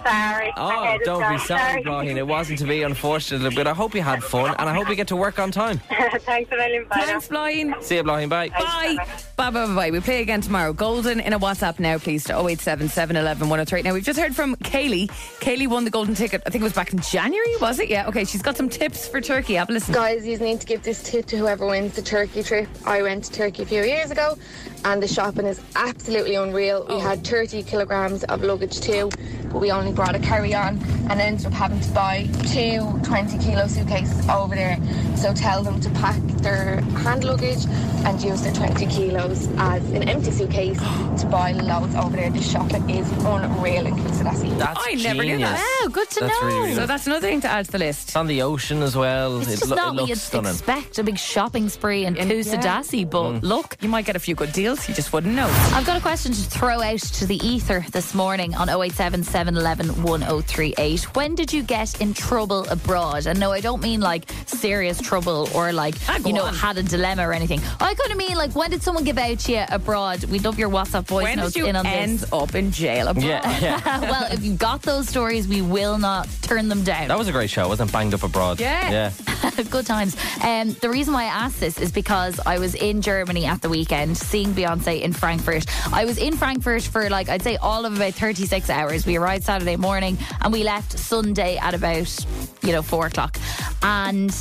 [0.02, 0.52] sorry.
[0.56, 2.16] Oh, head don't be sorry, Bláithín.
[2.16, 3.54] It wasn't to be, unfortunately.
[3.54, 5.78] But I hope you had fun, and I hope you get to work on time.
[5.88, 6.87] Thanks a million.
[6.88, 7.02] Bye.
[7.04, 7.74] Thanks, Flying.
[7.80, 8.28] See you, Bláithín.
[8.28, 8.48] Bye.
[8.48, 8.96] Bye.
[9.37, 9.90] Bye, bye, bye, bye.
[9.90, 10.72] We play again tomorrow.
[10.72, 13.82] Golden in a WhatsApp now, please, to 087 711 103.
[13.82, 15.08] Now, we've just heard from Kaylee.
[15.40, 17.88] Kaylee won the golden ticket, I think it was back in January, was it?
[17.88, 18.24] Yeah, okay.
[18.24, 19.54] She's got some tips for Turkey.
[19.54, 19.94] Have a listen.
[19.94, 22.68] Guys, you need to give this tip to whoever wins the Turkey trip.
[22.84, 24.37] I went to Turkey a few years ago
[24.84, 26.87] and the shopping is absolutely unreal.
[26.88, 27.00] We oh.
[27.00, 29.11] had 30 kilograms of luggage too,
[29.52, 30.78] but we only brought a carry on
[31.10, 34.76] and ended up having to buy two 20 kilo suitcases over there.
[35.16, 37.64] So tell them to pack their hand luggage
[38.04, 40.78] and use their 20 kilos as an empty suitcase
[41.20, 42.30] to buy loads over there.
[42.30, 44.56] The shopping is unreal in Kusadasi.
[44.58, 45.50] That's I never knew genius.
[45.50, 45.80] that.
[45.82, 46.46] Wow, good to That's know.
[46.46, 46.88] really, really So good.
[46.90, 48.08] that's another thing to add to the list.
[48.08, 49.40] It's on the ocean as well.
[49.40, 50.50] It's it, just lo- not it what looks you'd stunning.
[50.52, 53.42] expect a big shopping spree in And- Kusadasi, but Mm.
[53.42, 53.76] look.
[53.80, 55.48] You might get a few good deals, you just wouldn't know.
[55.74, 60.02] I've got a question to throw out to the ether this morning on 087 711
[60.02, 60.97] 1038.
[61.06, 63.26] When did you get in trouble abroad?
[63.26, 66.54] And no, I don't mean like serious trouble or like, Ah, you know, on.
[66.54, 67.61] had a dilemma or anything.
[67.80, 70.24] I kind of mean like, when did someone give out to you abroad?
[70.24, 72.32] We love your WhatsApp voice When notes did you in on end this.
[72.32, 73.24] up in jail abroad?
[73.24, 74.00] Yeah, yeah.
[74.11, 77.08] well, if you've got those stories, we will not turn them down.
[77.08, 77.68] That was a great show.
[77.68, 77.92] Wasn't it?
[77.92, 78.61] banged up abroad.
[78.61, 78.90] Yeah.
[78.90, 79.50] Yeah.
[79.70, 80.16] Good times.
[80.42, 83.68] Um, the reason why I asked this is because I was in Germany at the
[83.68, 85.64] weekend seeing Beyonce in Frankfurt.
[85.92, 89.04] I was in Frankfurt for like I'd say all of about 36 hours.
[89.06, 92.27] We arrived Saturday morning and we left Sunday at about
[92.62, 93.37] you know four o'clock,
[93.83, 94.33] and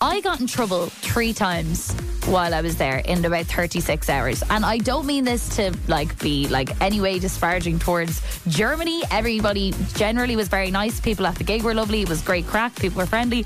[0.00, 1.92] I got in trouble three times
[2.26, 4.42] while I was there in about 36 hours.
[4.48, 9.02] And I don't mean this to like be like any way disparaging towards Germany.
[9.10, 11.00] Everybody generally was very nice.
[11.00, 12.02] People at the gig were lovely.
[12.02, 12.74] It was great crack.
[12.76, 13.44] People were friendly.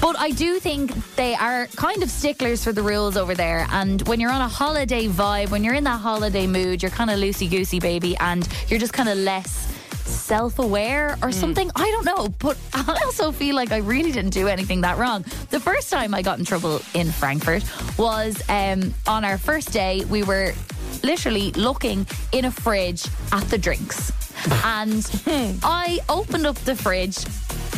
[0.00, 3.66] But I do think they are kind of sticklers for the rules over there.
[3.70, 7.10] And when you're on a holiday vibe, when you're in that holiday mood, you're kind
[7.10, 9.70] of loosey goosey, baby, and you're just kind of less
[10.10, 11.70] self aware or something.
[11.74, 12.28] I don't know.
[12.38, 15.24] But I also feel like I really didn't do anything that wrong.
[15.50, 17.64] The first time I got in trouble in Frankfurt
[17.98, 20.04] was um, on our first day.
[20.08, 20.52] We were
[21.02, 24.12] literally looking in a fridge at the drinks.
[24.64, 25.04] And
[25.62, 27.16] I opened up the fridge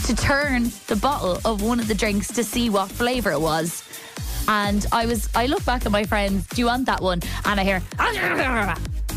[0.07, 3.83] to turn the bottle of one of the drinks to see what flavour it was.
[4.47, 7.21] And I was, I look back at my friends, do you want that one?
[7.45, 7.83] And I hear,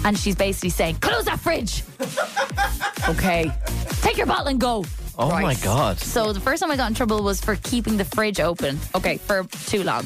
[0.05, 1.83] and she's basically saying, close that fridge.
[3.07, 3.51] Okay.
[4.01, 4.83] Take your bottle and go.
[5.17, 5.97] Oh my god.
[5.99, 8.77] So the first time I got in trouble was for keeping the fridge open.
[8.95, 10.03] Okay, for too long.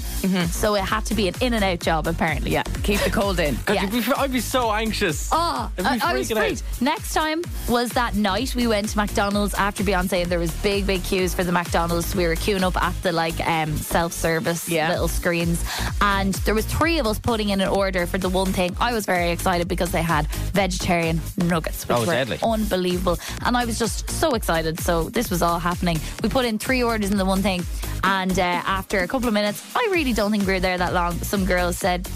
[0.49, 2.51] So it had to be an in and out job, apparently.
[2.51, 3.57] Yeah, keep the cold in.
[3.68, 3.84] Yeah.
[3.84, 5.30] I'd, be, I'd be so anxious.
[5.32, 6.45] Oh, I'd be I, I was freaking out.
[6.47, 6.82] freaked.
[6.82, 10.86] Next time was that night we went to McDonald's after Beyonce, and there was big,
[10.86, 12.16] big queues for the McDonald's.
[12.16, 14.89] We were queuing up at the like um, self-service Yeah.
[14.89, 15.64] little screens,
[16.01, 18.76] and there was three of us putting in an order for the one thing.
[18.80, 22.38] I was very excited because they had vegetarian nuggets, which Oh, were deadly.
[22.43, 24.80] unbelievable, and I was just so excited.
[24.80, 25.97] So this was all happening.
[26.22, 27.64] We put in three orders in the one thing,
[28.04, 30.93] and uh, after a couple of minutes, I really don't think we were there that
[30.93, 31.14] long.
[31.20, 32.10] Some girls said.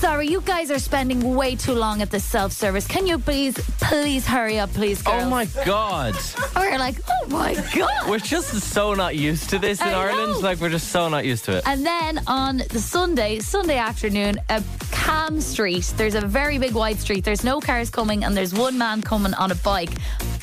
[0.00, 2.86] Sorry, you guys are spending way too long at this self service.
[2.86, 5.24] Can you please, please hurry up, please, oh girls?
[5.24, 6.14] Oh my god.
[6.54, 8.08] We're like, oh, my god!
[8.08, 10.32] We're just so not used to this in I Ireland.
[10.34, 10.38] know.
[10.38, 11.64] Like we're just so not used to it.
[11.66, 15.92] And then on the Sunday, Sunday afternoon, a calm street.
[15.96, 17.24] There's a very big wide street.
[17.24, 19.90] There's no cars coming, and there's one man coming on a bike.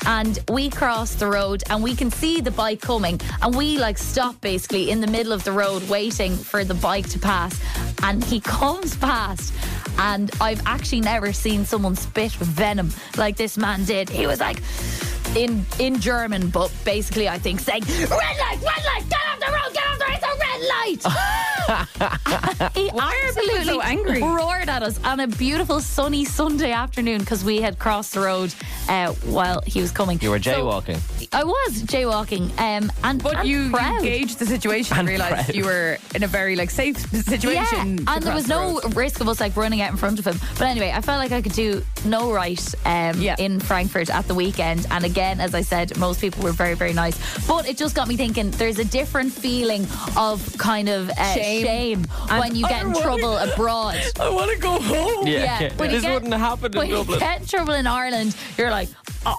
[0.06, 3.96] And we cross the road, and we can see the bike coming, and we like
[3.96, 7.58] stop basically in the middle of the road, waiting for the bike to pass.
[8.02, 9.45] And he comes past,
[9.98, 14.08] and I've actually never seen someone spit venom like this man did.
[14.08, 14.60] He was like.
[15.34, 19.46] In in German, but basically, I think saying "red light, red light, get off the
[19.52, 21.02] road, get off the road, it's a red light."
[22.74, 24.22] he absolutely so angry?
[24.22, 28.54] roared at us on a beautiful sunny Sunday afternoon because we had crossed the road
[28.88, 30.18] uh, while he was coming.
[30.22, 31.00] You were So, jaywalking.
[31.32, 34.02] I was jaywalking, um, and But and you, you proud.
[34.02, 35.54] gauged the situation, And realised proud.
[35.54, 37.98] you were in a very like safe situation.
[37.98, 38.96] Yeah, and there was the no road.
[38.96, 40.38] risk of us like running out in front of him.
[40.58, 43.36] But anyway, I felt like I could do no right um, Yeah.
[43.38, 44.86] in Frankfurt at the weekend.
[44.90, 47.16] And again, as I said, most people were very, very nice.
[47.46, 51.64] But it just got me thinking there's a different feeling of kind of uh, Shame.
[51.64, 52.04] shame,
[52.38, 54.00] when you get in trouble abroad.
[54.20, 55.26] I want to go home.
[55.26, 57.18] Yeah, Yeah, when you this get- wouldn't have happened in When you Dublin.
[57.18, 58.88] get in trouble in Ireland, you're like,
[59.26, 59.38] oh,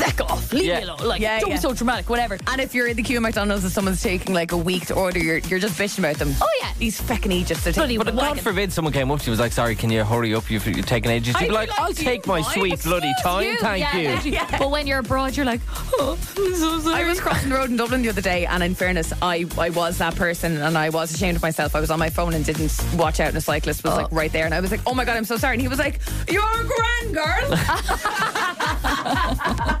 [0.00, 0.78] feck off, leave Yeah.
[0.78, 0.98] me alone.
[1.06, 1.56] Like, Yeah, don't yeah.
[1.56, 2.38] be so dramatic, whatever.
[2.46, 4.94] And if you're in the queue at McDonald's and someone's taking like a week to
[4.94, 6.34] order, you're, you're just bitching about them.
[6.40, 6.68] Oh, yeah.
[6.78, 8.14] These feckin' Egypts are Bloody taking.
[8.14, 10.50] But God forbid someone came up to you was like, "Sorry, can you hurry up?
[10.50, 12.52] You've, you're taking ages." You'd be be like, like, "I'll take my mind?
[12.52, 14.38] sweet bloody time, You, thank yeah, you." literally.
[14.58, 15.60] But when you're abroad, you're like,
[15.98, 17.02] oh, I'm so sorry.
[17.04, 19.68] I was crossing the road in Dublin the other day, and in fairness, I, I
[19.70, 21.76] was that person, and I was ashamed of myself.
[21.76, 24.16] I was on my phone and didn't watch out, and a cyclist was like oh.
[24.16, 25.78] right there, and I was like, "Oh my god, I'm so sorry." And he was
[25.78, 27.58] like, "You're a grand girl."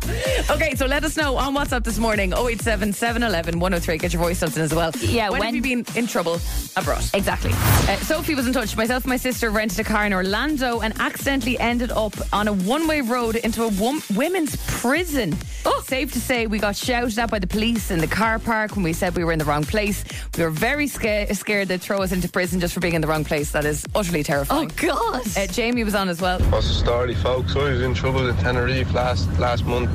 [0.50, 3.98] okay, so let us know on WhatsApp this morning 087 711 103.
[3.98, 4.90] Get your voice notes in as well.
[5.00, 6.40] Yeah, when, when- have you been in trouble
[6.76, 7.02] abroad?
[7.14, 7.50] Exactly.
[7.52, 8.76] Uh, Sophie was in touch.
[8.76, 12.52] Myself and my sister rented a car in Orlando and accidentally ended up on a
[12.52, 15.36] one way road into a wom- women's prison.
[15.64, 15.82] Oh.
[15.86, 18.84] Safe to say, we got shouted at by the police in the car park when
[18.84, 20.04] we said we were in the wrong place.
[20.36, 23.08] We were very sca- scared they'd throw us into prison just for being in the
[23.08, 23.50] wrong place.
[23.52, 24.66] That is utterly terrifying.
[24.66, 25.22] Oh, terrifying.
[25.24, 25.36] God.
[25.36, 26.38] Uh, Jamie was on as well.
[26.40, 27.56] What's the story, folks?
[27.56, 29.90] I was in trouble in Tenerife last last month.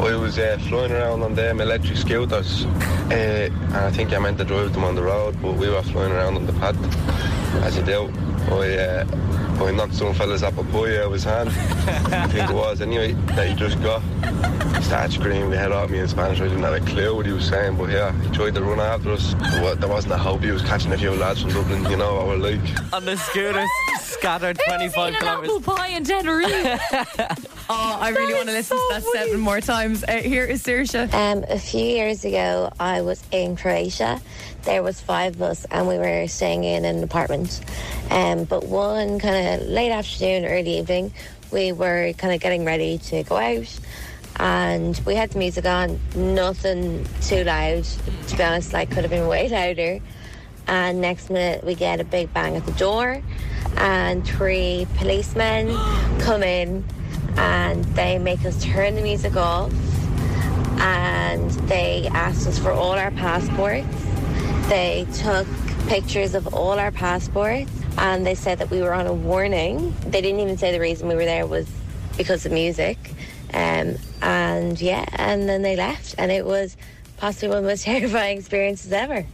[0.00, 4.38] I was uh, flying around on them electric scooters, uh, and I think I meant
[4.38, 6.74] to drive them on the road, but we were flying around on the pad,
[7.64, 8.10] as you do.
[8.50, 9.04] I, uh,
[9.62, 11.50] I knocked some fella's apple pie out of his hand.
[11.50, 14.00] I think it was anyway that he just got.
[14.76, 16.40] He started screaming the head off me in Spanish.
[16.40, 18.80] I didn't have a clue what he was saying, but yeah, he tried to run
[18.80, 19.34] after us.
[19.52, 22.14] There There wasn't a hope he was catching a few lads from Dublin, you know
[22.14, 22.92] what we're like.
[22.94, 23.68] On the scooters,
[24.00, 25.50] scattered 25 Eating an kilometers.
[25.56, 27.56] apple pie in Tenerife.
[27.72, 30.02] Oh, I really want to listen to that seven more times.
[30.02, 31.14] Uh, here is Saoirse.
[31.14, 34.20] Um, a few years ago, I was in Croatia.
[34.62, 37.60] There was five of us, and we were staying in an apartment.
[38.10, 41.12] Um, but one kind of late afternoon, early evening,
[41.52, 43.78] we were kind of getting ready to go out,
[44.40, 46.00] and we had the music on.
[46.16, 48.72] Nothing too loud, to be honest.
[48.72, 50.00] Like could have been way louder.
[50.66, 53.22] And next minute, we get a big bang at the door,
[53.76, 55.68] and three policemen
[56.18, 56.84] come in,
[57.36, 59.72] and they make us turn the music off
[60.80, 63.86] and they asked us for all our passports.
[64.68, 65.46] They took
[65.88, 69.94] pictures of all our passports and they said that we were on a warning.
[70.06, 71.70] They didn't even say the reason we were there was
[72.16, 72.98] because of music.
[73.52, 76.76] Um, and yeah, and then they left and it was
[77.16, 79.26] possibly one of the most terrifying experiences ever.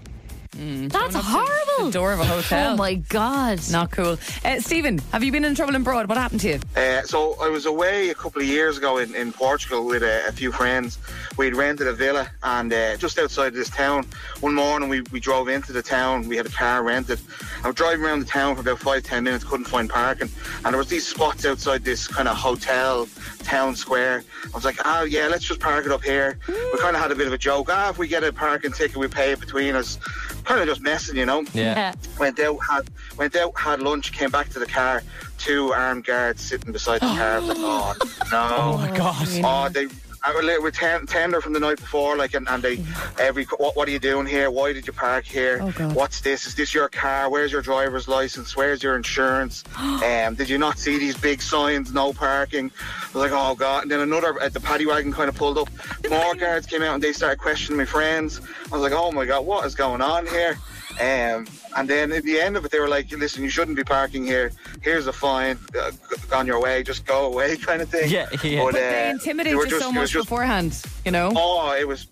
[0.57, 1.86] That's horrible.
[1.86, 2.72] The door of a hotel.
[2.72, 3.61] Oh my God.
[3.70, 4.18] Not cool.
[4.44, 6.09] Uh, Stephen, have you been in trouble abroad?
[6.09, 6.61] What happened to you?
[6.74, 10.26] Uh, so I was away a couple of years ago in, in Portugal with a,
[10.26, 10.98] a few friends.
[11.36, 14.07] We'd rented a villa and uh, just outside of this town.
[14.40, 16.26] One morning we, we drove into the town.
[16.28, 17.20] We had a car rented.
[17.62, 19.44] I was driving around the town for about five ten minutes.
[19.44, 20.28] Couldn't find parking,
[20.64, 23.09] and there was these spots outside this kind of hotel
[23.42, 24.24] town square.
[24.44, 26.38] I was like, oh yeah, let's just park it up here.
[26.48, 27.68] We kind of had a bit of a joke.
[27.70, 29.98] Ah, if we get a parking ticket, we pay it between us.
[30.47, 31.44] Kind of just messing, you know.
[31.53, 31.92] Yeah.
[32.20, 32.88] Went out, had
[33.18, 35.03] went out, had lunch, came back to the car.
[35.38, 37.36] Two armed guards sitting beside the car.
[37.36, 37.94] I was like, oh
[38.30, 38.49] no!
[38.61, 39.28] Oh my God.
[39.44, 39.88] Oh, they.
[40.35, 42.83] Like, with ten, tender from the night before, like, and, and they,
[43.18, 44.51] every, what, what are you doing here?
[44.51, 45.61] Why did you park here?
[45.62, 46.47] Oh, What's this?
[46.47, 47.31] Is this your car?
[47.31, 48.57] Where's your driver's license?
[48.57, 49.64] Where's your insurance?
[49.79, 52.70] um, did you not see these big signs, no parking?
[52.81, 53.83] I was like, oh god!
[53.83, 55.68] And then another, uh, the paddy wagon kind of pulled up.
[56.11, 58.41] More guards came out and they started questioning my friends.
[58.66, 60.59] I was like, oh my god, what is going on here?
[61.01, 63.84] Um, and then at the end of it, they were like, listen, you shouldn't be
[63.84, 64.51] parking here.
[64.82, 65.59] Here's a fine.
[65.78, 65.90] Uh,
[66.34, 68.11] on your way, just go away, kind of thing.
[68.11, 68.61] Yeah, yeah.
[68.62, 71.32] But, But they uh, intimidate were you so much just- beforehand, you know?
[71.36, 72.07] Oh, it was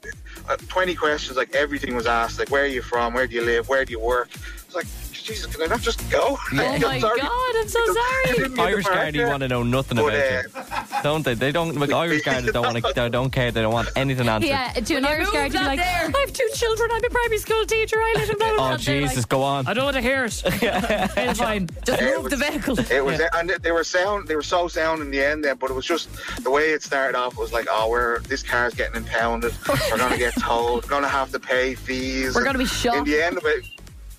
[0.49, 3.43] uh, 20 questions, like everything was asked, like where are you from, where do you
[3.43, 4.29] live, where do you work?
[4.35, 4.87] I was like,
[5.25, 6.37] Jesus, can I not just go?
[6.37, 8.59] Oh my God, I'm so sorry.
[8.59, 10.51] Irish Guard, you want to know nothing But, about you.
[10.55, 11.33] uh, don't they?
[11.33, 11.75] They don't.
[11.77, 12.93] Like Irish Garda don't want to.
[12.95, 13.51] They don't care.
[13.51, 14.49] They don't want anything answered.
[14.49, 16.91] Yeah, to an Irish guard, you'd be like, I have two children.
[16.93, 17.97] I'm a primary school teacher.
[17.97, 18.45] I let him know.
[18.55, 19.67] Oh that." They're Jesus, like, go on.
[19.67, 20.43] I don't want to hear it.
[20.47, 21.69] it's fine.
[21.87, 22.79] Just It move the vehicle.
[22.91, 24.29] It was, and they were sound.
[24.29, 25.57] They were so sound in the end, then.
[25.57, 26.11] But it was just
[26.45, 27.39] the way it started off.
[27.39, 29.55] Was like, oh, we're this car's getting impounded.
[29.91, 30.85] We're gonna get towed.
[30.85, 32.35] We're gonna have to pay fees.
[32.35, 32.99] We're And gonna be shot.
[32.99, 33.65] In the end of it.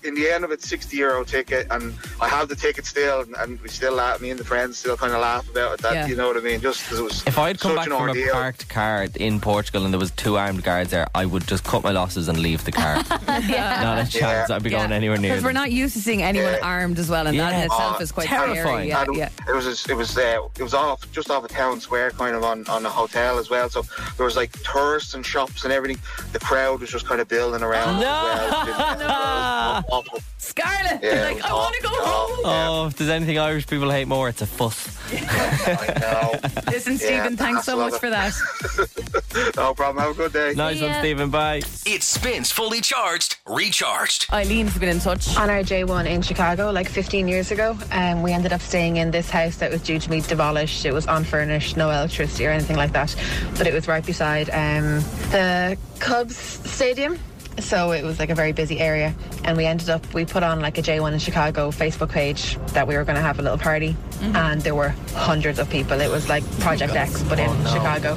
[0.06, 3.34] In the end of it, 60 euro ticket, and I have the ticket still, and,
[3.38, 4.20] and we still laugh.
[4.20, 5.80] Me and the friends still kind of laugh about it.
[5.82, 6.06] That Yeah.
[6.06, 6.60] you know what I mean?
[6.60, 8.28] Just because it was If I'd come back from ordeal.
[8.28, 11.64] a parked car in Portugal and there was two armed guards there, I would just
[11.64, 12.96] cut my losses and leave the car.
[13.28, 14.48] Not a chance.
[14.50, 16.58] I'd be going anywhere near Because we're not used to seeing anyone Yeah.
[16.62, 18.90] armed as well, and that in itself Oh, is quite terrifying.
[18.90, 19.18] scary.
[19.18, 19.48] Yeah, yeah.
[19.48, 22.44] It was it was uh, it was off just off a town square, kind of
[22.44, 23.68] on on a hotel as well.
[23.68, 23.82] So
[24.16, 26.00] there was like tourists and shops and everything.
[26.32, 28.00] The crowd was just kind of building around.
[28.00, 28.06] No.
[28.06, 29.78] as well.
[29.78, 30.20] It was awful.
[30.38, 32.40] Scarlett, Yeah, like I want to go home.
[32.44, 34.96] Oh, if there's anything Irish people hate more, it's a fuss.
[35.12, 36.50] I know.
[36.72, 38.00] Listen, Yeah, Stephen, thanks so much it.
[38.00, 38.32] for that.
[39.56, 40.02] No problem.
[40.02, 40.54] Have a good day.
[40.56, 40.98] Nice one, ya.
[41.00, 41.28] Stephen.
[41.30, 41.60] Bye.
[41.84, 44.26] It spins fully charged, recharged.
[44.32, 45.36] Eileen's been in touch.
[45.36, 49.10] On our J1 in Chicago, like 15 years ago, um, we ended up staying in
[49.10, 50.86] this house that was due to be demolished.
[50.86, 53.14] It was unfurnished, no electricity or anything like that,
[53.58, 57.18] but it was right beside um, the Cubs stadium.
[57.58, 60.60] So it was like a very busy area, and we ended up we put on
[60.60, 63.58] like a J1 in Chicago Facebook page that we were going to have a little
[63.58, 66.00] party, and there were hundreds of people.
[66.00, 68.14] It was like Project X, but in Chicago.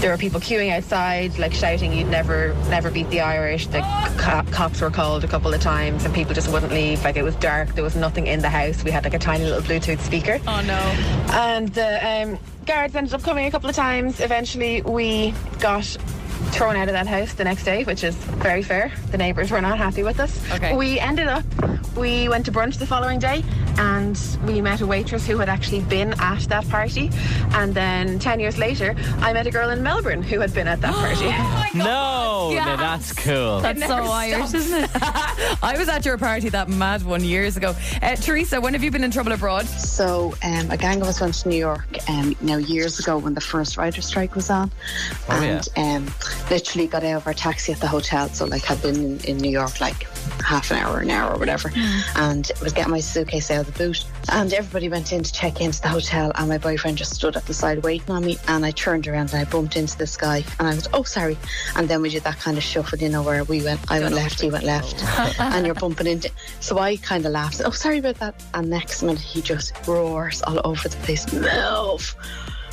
[0.00, 3.80] There were people queuing outside, like shouting, "You'd never, never beat the Irish." The
[4.16, 7.04] co- cops were called a couple of times, and people just wouldn't leave.
[7.04, 8.82] Like it was dark, there was nothing in the house.
[8.84, 10.40] We had like a tiny little Bluetooth speaker.
[10.46, 10.78] Oh no.
[11.34, 14.20] And the um, guards ended up coming a couple of times.
[14.20, 15.96] Eventually, we got
[16.50, 18.92] thrown out of that house the next day, which is very fair.
[19.10, 20.50] The neighbours were not happy with us.
[20.52, 20.76] Okay.
[20.76, 21.44] We ended up,
[21.96, 23.44] we went to brunch the following day
[23.78, 27.10] and we met a waitress who had actually been at that party.
[27.52, 30.80] And then 10 years later, I met a girl in Melbourne who had been at
[30.80, 31.28] that party.
[31.78, 33.60] No, no, that's cool.
[33.60, 34.90] That's so Irish, isn't it?
[35.62, 37.74] I was at your party that mad one years ago.
[38.02, 39.66] Uh, Teresa, when have you been in trouble abroad?
[39.66, 43.34] So, um, a gang of us went to New York um, now years ago when
[43.34, 44.72] the first writer strike was on,
[45.28, 46.14] Oh, and um,
[46.50, 48.28] literally got out of our taxi at the hotel.
[48.30, 50.04] So, like, had been in, in New York like
[50.42, 51.70] half an hour, an hour, or whatever,
[52.16, 54.04] and was getting my suitcase out the boot.
[54.30, 57.46] And everybody went in to check into the hotel, and my boyfriend just stood at
[57.46, 58.38] the side waiting on me.
[58.48, 61.38] And I turned around and I bumped into this guy, and I was, oh, sorry.
[61.76, 64.14] And then we did that kind of shuffle, you know, where we went, I went
[64.14, 65.34] left, he went left, oh.
[65.38, 66.30] and you're bumping into.
[66.60, 68.34] So I kind of laughed, oh, sorry about that.
[68.54, 72.14] And next minute, he just roars all over the place, move.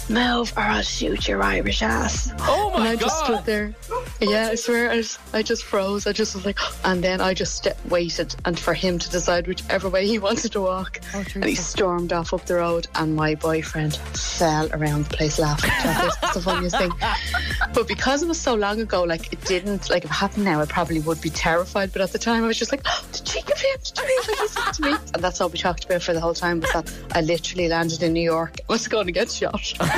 [0.08, 2.32] Move or I'll shoot your Irish ass.
[2.42, 3.26] Oh my and I just God.
[3.26, 3.76] stood there.
[4.22, 6.06] Yeah, I swear, I just, I just froze.
[6.06, 9.48] I just was like, and then I just st- waited and for him to decide
[9.48, 11.00] whichever way he wanted to walk.
[11.14, 15.40] Oh, and he stormed off up the road, and my boyfriend fell around the place
[15.40, 15.72] laughing.
[15.84, 16.92] That's that's the funniest thing.
[17.74, 20.62] But because it was so long ago, like it didn't, like if it happened now,
[20.62, 21.92] I probably would be terrified.
[21.92, 24.20] But at the time, I was just like, oh, the cheek of him, the cheek
[24.20, 25.10] of him, to me.
[25.16, 28.04] And that's all we talked about for the whole time was that I literally landed
[28.04, 28.58] in New York.
[28.70, 29.74] I was going to get shot.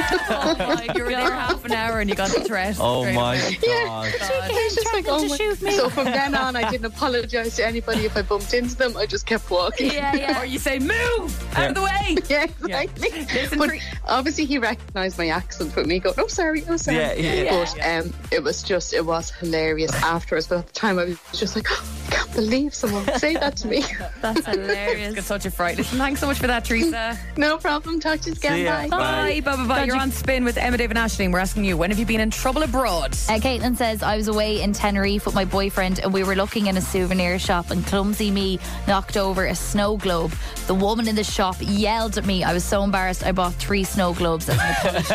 [0.95, 2.77] you were there half an hour and you got the threat.
[2.79, 3.57] Oh straight my away.
[3.65, 4.13] god.
[4.21, 5.71] I was just like, oh my.
[5.71, 8.95] So from then on, I didn't apologise to anybody if I bumped into them.
[8.97, 9.91] I just kept walking.
[9.91, 10.41] Yeah, yeah.
[10.41, 12.15] Or you say, move out of the way.
[12.29, 13.09] Yeah, exactly.
[13.33, 16.97] Listen, but Tre- obviously, he recognised my accent with me going, "Oh, sorry, oh, sorry."
[16.97, 17.65] Yeah, yeah, yeah.
[17.75, 20.47] But um, it was just, it was hilarious afterwards.
[20.47, 23.33] But at the time, I was just like, oh, "I can't believe someone would say
[23.35, 23.83] that to me."
[24.21, 25.15] That's hilarious.
[25.15, 25.77] got such a fright.
[25.77, 27.17] Listen, thanks so much for that, Teresa.
[27.37, 27.99] no problem.
[27.99, 28.53] Talk to you again.
[28.57, 28.65] See.
[28.65, 28.87] Bye.
[28.89, 29.83] Bye, bye, bye, bye.
[29.83, 31.31] You're on spin with Emma David Ashling.
[31.31, 33.11] We're asking you, when have you been in trouble abroad?
[33.29, 36.67] Uh, Caitlin says, I was away in Tenerife with my boyfriend and we were looking
[36.67, 40.31] in a souvenir shop and clumsy me knocked over a snow globe.
[40.67, 42.43] The woman in the shop yelled at me.
[42.43, 43.25] I was so embarrassed.
[43.25, 45.03] I bought three snow globes as an.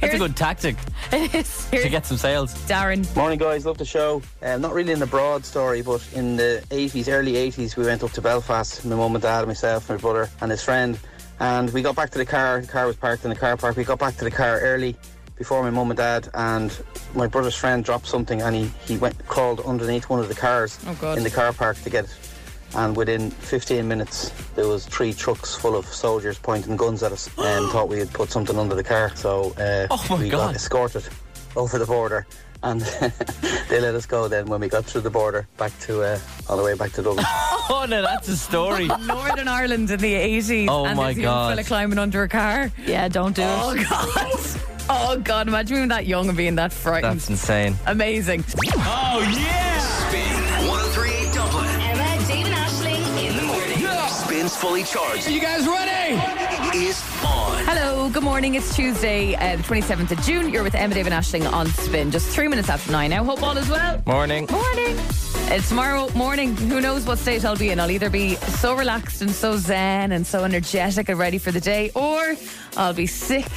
[0.00, 0.76] That's a good tactic
[1.12, 1.68] It is.
[1.70, 2.52] to get some sales.
[2.66, 3.04] Darren.
[3.16, 3.64] Morning, guys.
[3.64, 4.20] Love the show.
[4.42, 8.02] Um, not really in a broad story, but in the 80s, early 80s, we went
[8.02, 10.98] up to Belfast, my mum and dad, myself, my brother, and his friend.
[11.40, 12.60] And we got back to the car.
[12.60, 13.76] The car was parked in the car park.
[13.76, 14.94] We got back to the car early
[15.36, 16.28] before my mum and dad.
[16.34, 16.70] And
[17.14, 20.78] my brother's friend dropped something and he, he went crawled underneath one of the cars
[20.86, 22.16] Oh, in the car park to get it.
[22.74, 27.28] And within 15 minutes, there was three trucks full of soldiers pointing guns at us
[27.38, 29.14] and thought we had put something under the car.
[29.16, 30.38] So uh, Oh, we God.
[30.48, 31.06] got escorted
[31.56, 32.26] over the border.
[32.64, 32.80] And
[33.68, 36.56] they let us go then when we got through the border back to uh, all
[36.56, 37.24] the way back to Dublin.
[37.74, 38.86] Oh no, that's a story.
[39.06, 40.66] Northern Ireland in the 80s.
[40.68, 41.50] Oh, and my there's a young God.
[41.52, 42.70] fella climbing under a car.
[42.86, 43.86] Yeah, don't do Oh, it.
[43.90, 44.60] Oh god.
[44.90, 45.48] Oh, God.
[45.48, 47.14] Imagine being that young and being that frightened.
[47.20, 47.76] That's insane.
[47.86, 48.44] Amazing.
[48.76, 49.78] Oh, yeah!
[49.78, 51.68] Spin 1038 Dublin.
[51.80, 54.08] Emma, David Ashling in the morning.
[54.08, 55.28] Spins fully charged.
[55.28, 56.16] Are You guys ready?
[56.74, 57.64] Is on.
[57.66, 58.54] Hello, good morning.
[58.54, 60.48] It's Tuesday, uh, the 27th of June.
[60.50, 62.10] You're with Emma David Ashling on Spin.
[62.10, 63.24] Just three minutes after nine now.
[63.24, 64.02] Hope all is well.
[64.06, 64.46] Morning.
[64.50, 64.96] Morning.
[65.50, 66.56] It's tomorrow morning.
[66.56, 67.80] Who knows what state I'll be in?
[67.80, 71.60] I'll either be so relaxed and so zen and so energetic and ready for the
[71.60, 72.36] day, or
[72.76, 73.50] I'll be sick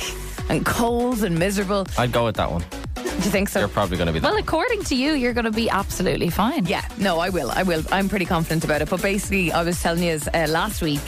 [0.49, 1.87] and cold and miserable.
[1.97, 2.65] I'd go with that one.
[2.95, 3.59] Do you think so?
[3.59, 4.29] You're probably going to be that.
[4.29, 6.65] Well, according to you, you're going to be absolutely fine.
[6.65, 7.49] Yeah, no, I will.
[7.49, 7.81] I will.
[7.91, 8.89] I'm pretty confident about it.
[8.89, 10.99] But basically, I was telling you uh, last week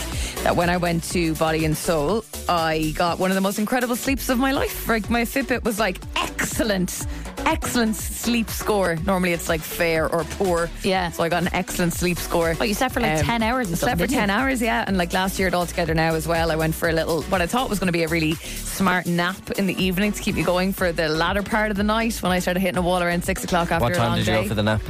[0.47, 3.97] that when I went to Body and Soul, I got one of the most incredible
[3.97, 4.87] sleeps of my life.
[4.87, 7.05] Like my Fitbit was like excellent.
[7.45, 8.95] Excellent sleep score.
[9.05, 10.69] Normally it's like fair or poor.
[10.83, 11.11] Yeah.
[11.11, 12.55] So I got an excellent sleep score.
[12.61, 14.35] Oh, you slept for like um, 10 hours or Slept something, for 10 you?
[14.35, 14.85] hours, yeah.
[14.87, 16.49] And like last year, it all together now as well.
[16.49, 19.05] I went for a little, what I thought was going to be a really smart
[19.05, 22.15] nap in the evening to keep me going for the latter part of the night
[22.23, 24.27] when I started hitting a wall around six o'clock after What a time long did
[24.27, 24.41] you day.
[24.43, 24.81] go for the nap?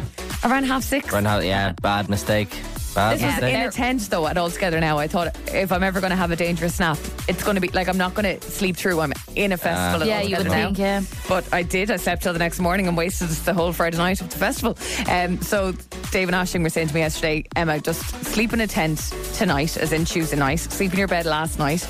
[0.44, 1.12] Around half six.
[1.12, 2.56] Around half, yeah, bad mistake.
[2.98, 3.54] Bad This was mistake.
[3.54, 4.98] in a tent though at all together now.
[4.98, 7.68] I thought if I'm ever going to have a dangerous nap, it's going to be
[7.68, 9.00] like I'm not going to sleep through.
[9.02, 10.02] I'm in a festival.
[10.02, 10.52] at Yeah, you would now.
[10.66, 11.02] think, yeah.
[11.30, 11.92] But I did.
[11.92, 14.76] I slept till the next morning and wasted the whole Friday night of the festival.
[15.08, 15.74] Um, so
[16.10, 18.98] Dave and Ashling were saying to me yesterday, Emma, just sleep in a tent
[19.36, 20.60] tonight, as in Tuesday night.
[20.60, 21.88] Sleep in your bed last night.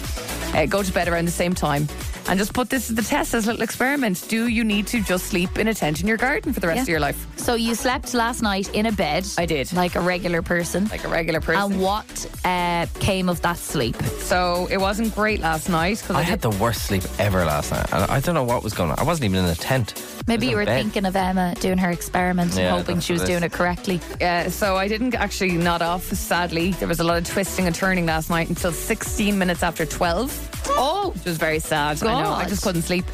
[0.53, 1.87] Uh, go to bed around the same time.
[2.29, 4.25] And just put this to the test, as a little experiment.
[4.27, 6.77] Do you need to just sleep in a tent in your garden for the rest
[6.77, 6.81] Yeah.
[6.83, 7.25] of your life?
[7.37, 9.25] So you slept last night in a bed.
[9.37, 9.71] I did.
[9.73, 10.87] Like a regular person.
[10.89, 11.71] Like a regular person.
[11.73, 13.95] And what uh, came of that sleep?
[14.19, 17.71] So it wasn't great last night because I I, had the worst sleep ever last
[17.71, 17.93] night.
[17.93, 18.99] I I don't know what was going on.
[18.99, 19.93] I wasn't even in a tent.
[20.27, 20.81] Maybe you were bed.
[20.81, 24.01] thinking of Emma doing her experiment Yeah, and hoping she was doing it correctly.
[24.19, 26.71] Yeah, so I didn't actually nod off, sadly.
[26.71, 30.65] There was a lot of twisting and turning last night until 16 minutes after 12.
[30.71, 31.11] Oh!
[31.15, 32.01] Which was very sad.
[32.17, 32.31] I know.
[32.33, 33.05] I just couldn't sleep.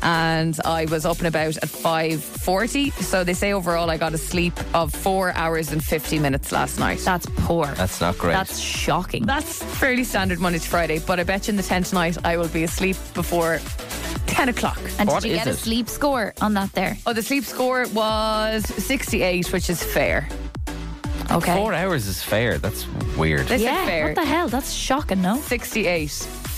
[0.00, 2.92] And I was up and about at 5.40.
[3.02, 6.78] So they say overall I got a sleep of 4 hours and 50 minutes last
[6.78, 7.00] night.
[7.00, 7.66] That's poor.
[7.66, 8.32] That's not great.
[8.32, 9.26] That's shocking.
[9.26, 11.00] That's fairly standard Monday to Friday.
[11.00, 13.58] But I bet you in the tent tonight I will be asleep before
[14.26, 14.78] 10 o'clock.
[14.98, 16.96] and What did you is get a sleep score on that there?
[17.06, 20.28] Oh, the sleep score was 68, which is fair.
[21.30, 21.54] Okay.
[21.56, 22.56] Four hours is fair.
[22.58, 22.86] That's
[23.16, 23.48] weird.
[23.48, 24.04] This yeah, is fair.
[24.06, 24.48] what the hell?
[24.48, 25.36] That's shocking, no?
[25.36, 26.08] 68,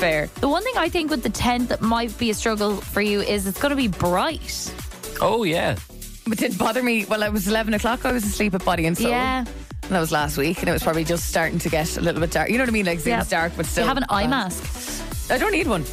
[0.00, 0.26] fair.
[0.40, 3.20] The one thing I think with the tent that might be a struggle for you
[3.20, 4.72] is it's going to be bright.
[5.20, 5.76] Oh, yeah.
[6.24, 7.04] But it didn't bother me.
[7.04, 8.04] Well, it was 11 o'clock.
[8.04, 9.10] I was asleep at Body and Soul.
[9.10, 9.40] Yeah.
[9.82, 10.58] And that was last week.
[10.60, 12.48] And it was probably just starting to get a little bit dark.
[12.50, 12.86] You know what I mean?
[12.86, 13.20] Like, Yeah.
[13.20, 13.84] it's dark, but Do still.
[13.84, 15.30] you have an eye mask?
[15.30, 15.84] I don't need one.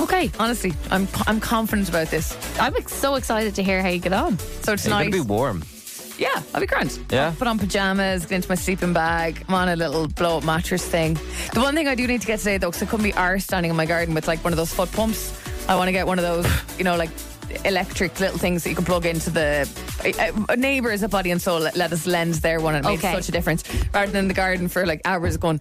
[0.00, 0.30] Okay.
[0.38, 2.36] Honestly, I'm I'm confident about this.
[2.58, 4.38] I'm ex- so excited to hear how you get on.
[4.38, 4.76] So tonight.
[4.76, 5.62] It's going to be warm.
[6.18, 6.98] Yeah, I'll be grand.
[7.10, 7.26] Yeah.
[7.26, 9.44] I'll put on pajamas, get into my sleeping bag.
[9.48, 11.14] I'm on a little blow up mattress thing.
[11.54, 13.44] The one thing I do need to get today, though, because I couldn't be arse
[13.44, 15.32] standing in my garden with like one of those foot pumps.
[15.68, 16.46] I want to get one of those,
[16.78, 17.10] you know, like
[17.64, 19.68] electric little things that you can plug into the
[20.48, 23.08] uh, neighbours at Body and Soul let, let us lend their one and it Okay.
[23.12, 25.60] made such a difference rather than in the garden for like hours going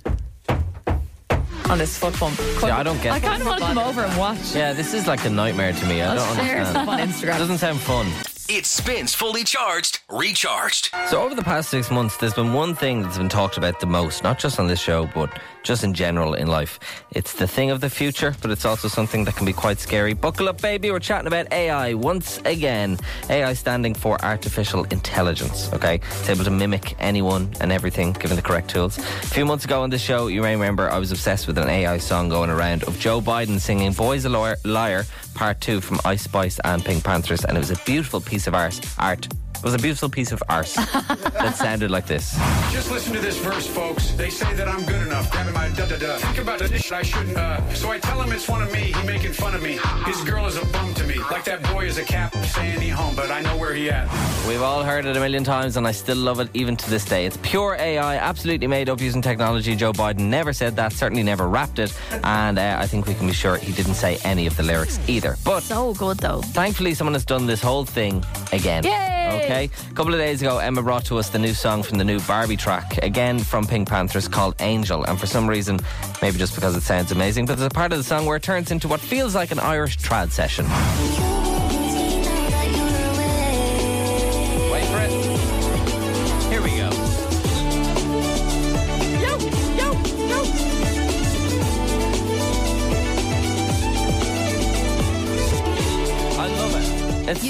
[1.69, 2.39] on this foot pump.
[2.61, 4.53] Yeah, I don't get I kind of want to come over and watch.
[4.55, 6.01] Yeah, this is like a nightmare to me.
[6.01, 6.67] I don't share understand.
[6.67, 7.37] stuff on Instagram.
[7.37, 8.07] Doesn't sound fun.
[8.53, 10.89] It spins fully charged, recharged.
[11.07, 13.85] So over the past six months, there's been one thing that's been talked about the
[13.85, 16.79] most, not just on this show, but just in general in life.
[17.11, 20.13] It's the thing of the future, but it's also something that can be quite scary.
[20.13, 20.91] Buckle up, baby.
[20.91, 22.97] We're chatting about AI once again.
[23.29, 25.71] AI standing for artificial intelligence.
[25.73, 28.97] Okay, it's able to mimic anyone and everything given the correct tools.
[28.97, 31.69] A few months ago on this show, you may remember I was obsessed with an
[31.69, 35.99] AI song going around of Joe Biden singing "Boys a Liar," Liar Part Two from
[36.05, 38.79] Ice Spice and PinkPantheress, and it was a beautiful piece of art.
[38.97, 39.27] Art.
[39.61, 42.35] It was a beautiful piece of art that sounded like this.
[42.71, 44.09] Just listen to this verse, folks.
[44.13, 46.17] They say that I'm good enough, grabbing my da da da.
[46.17, 47.37] Think about the shit I shouldn't.
[47.37, 48.91] Uh, so I tell him it's one of me.
[48.91, 49.77] He making fun of me.
[50.07, 51.19] His girl is a bum to me.
[51.29, 54.09] Like that boy is a cap saying he home, but I know where he at.
[54.47, 57.05] We've all heard it a million times, and I still love it even to this
[57.05, 57.27] day.
[57.27, 59.75] It's pure AI, absolutely made up using technology.
[59.75, 61.93] Joe Biden never said that, certainly never rapped it,
[62.23, 64.99] and uh, I think we can be sure he didn't say any of the lyrics
[65.07, 65.37] either.
[65.45, 66.41] But So good though.
[66.41, 68.83] thankfully, someone has done this whole thing again.
[68.83, 69.19] Yay!
[69.43, 69.50] Okay.
[69.51, 72.21] A couple of days ago, Emma brought to us the new song from the new
[72.21, 75.03] Barbie track, again from PinkPantheress, called Angel.
[75.03, 75.79] And for some reason,
[76.21, 78.43] maybe just because it sounds amazing, but there's a part of the song where it
[78.43, 80.65] turns into what feels like an Irish trad session.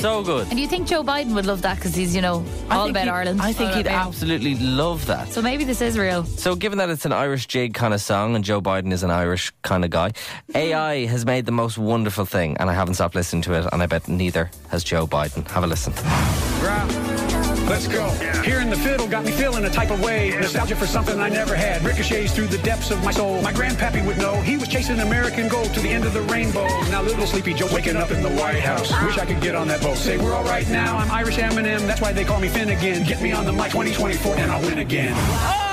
[0.04, 0.08] It.
[0.08, 0.48] It's so good.
[0.48, 2.90] And do you think Joe Biden would love that because he's, you know, I all
[2.90, 3.42] about Ireland?
[3.42, 5.32] I think he'd about- absolutely love that.
[5.32, 6.24] So maybe this is real.
[6.26, 9.12] So, given that it's an Irish jig kind of song and Joe Biden is an
[9.12, 10.12] Irish kind of guy,
[10.56, 13.82] AI has made the most wonderful thing, and I haven't stopped listening to it, and
[13.82, 15.48] I bet neither has Joe Biden.
[15.50, 15.94] Have a listen.
[17.72, 18.10] Let's go.
[18.44, 20.32] Hearing the fiddle got me feeling a type of way.
[20.32, 21.82] Nostalgia for something I never had.
[21.86, 23.42] Ricochets through the depths of my soul.
[23.42, 24.42] My grandpappy would know.
[24.42, 26.68] He was chasing American gold to the end of the rainbow.
[26.90, 28.92] Now little sleepy Joe waking up in the White House.
[29.06, 29.96] Wish I could get on that boat.
[29.96, 30.98] Say we're all right now.
[30.98, 31.88] I'm Irish Eminem.
[31.88, 33.04] That's why they call me Finnegan.
[33.04, 35.14] Get me on the mic 2024 and I'll win again.
[35.16, 35.71] Oh!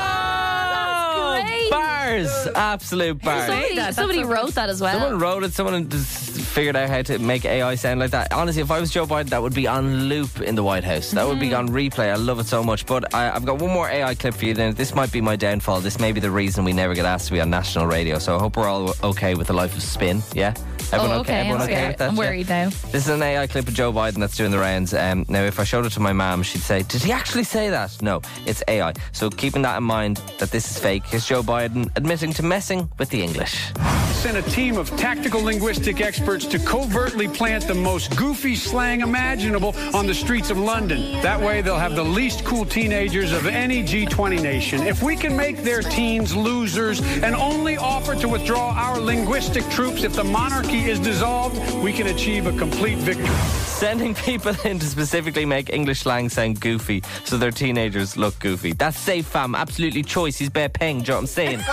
[1.71, 3.47] Bars, absolute bars.
[3.47, 4.99] Somebody, somebody wrote that as well.
[4.99, 5.53] Someone wrote it.
[5.53, 8.33] Someone just figured out how to make AI sound like that.
[8.33, 11.11] Honestly, if I was Joe Biden, that would be on loop in the White House.
[11.13, 11.69] That would be mm-hmm.
[11.69, 12.11] on replay.
[12.11, 12.87] I love it so much.
[12.87, 14.55] But I, I've got one more AI clip for you.
[14.55, 15.81] Then this might be my downfall.
[15.81, 18.19] This may be the reason we never get asked to be on national radio.
[18.19, 20.23] So I hope we're all okay with the life of spin.
[20.35, 20.55] Yeah.
[20.91, 21.41] Everyone oh, okay.
[21.41, 22.09] Everyone okay yeah, with that?
[22.09, 22.21] I'm Yeah?
[22.21, 22.71] worried now.
[22.91, 24.95] This is an AI clip of Joe Biden that's doing the rounds.
[24.95, 27.69] Um, now, if I showed it to my mom, she'd say, Did he actually say
[27.69, 28.01] that?
[28.01, 28.95] No, it's AI.
[29.13, 32.89] So, keeping that in mind that this is fake, is Joe Biden admitting to messing
[32.99, 33.71] with the English.
[34.13, 39.77] Sent a team of tactical linguistic experts to covertly plant the most goofy slang imaginable
[39.95, 41.21] on the streets of London.
[41.23, 44.87] That way, they'll have the least cool teenagers of any G20 nation.
[44.87, 50.03] If we can make their teens losers and only offer to withdraw our linguistic troops
[50.03, 53.27] if the monarchy is dissolved, we can achieve a complete victory.
[53.27, 58.73] Sending people in to specifically make English slang sound goofy so their teenagers look goofy.
[58.73, 59.55] That's safe, fam.
[59.55, 60.37] Absolutely choice.
[60.39, 60.99] He's bare paying.
[60.99, 61.59] Do you know what I'm saying?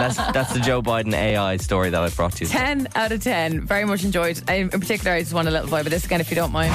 [0.00, 2.50] That's, that's the Joe Biden AI story that I brought to you.
[2.50, 3.60] 10 out of 10.
[3.62, 4.42] Very much enjoyed.
[4.50, 6.72] In particular, I just want a little vibe of this again, if you don't mind.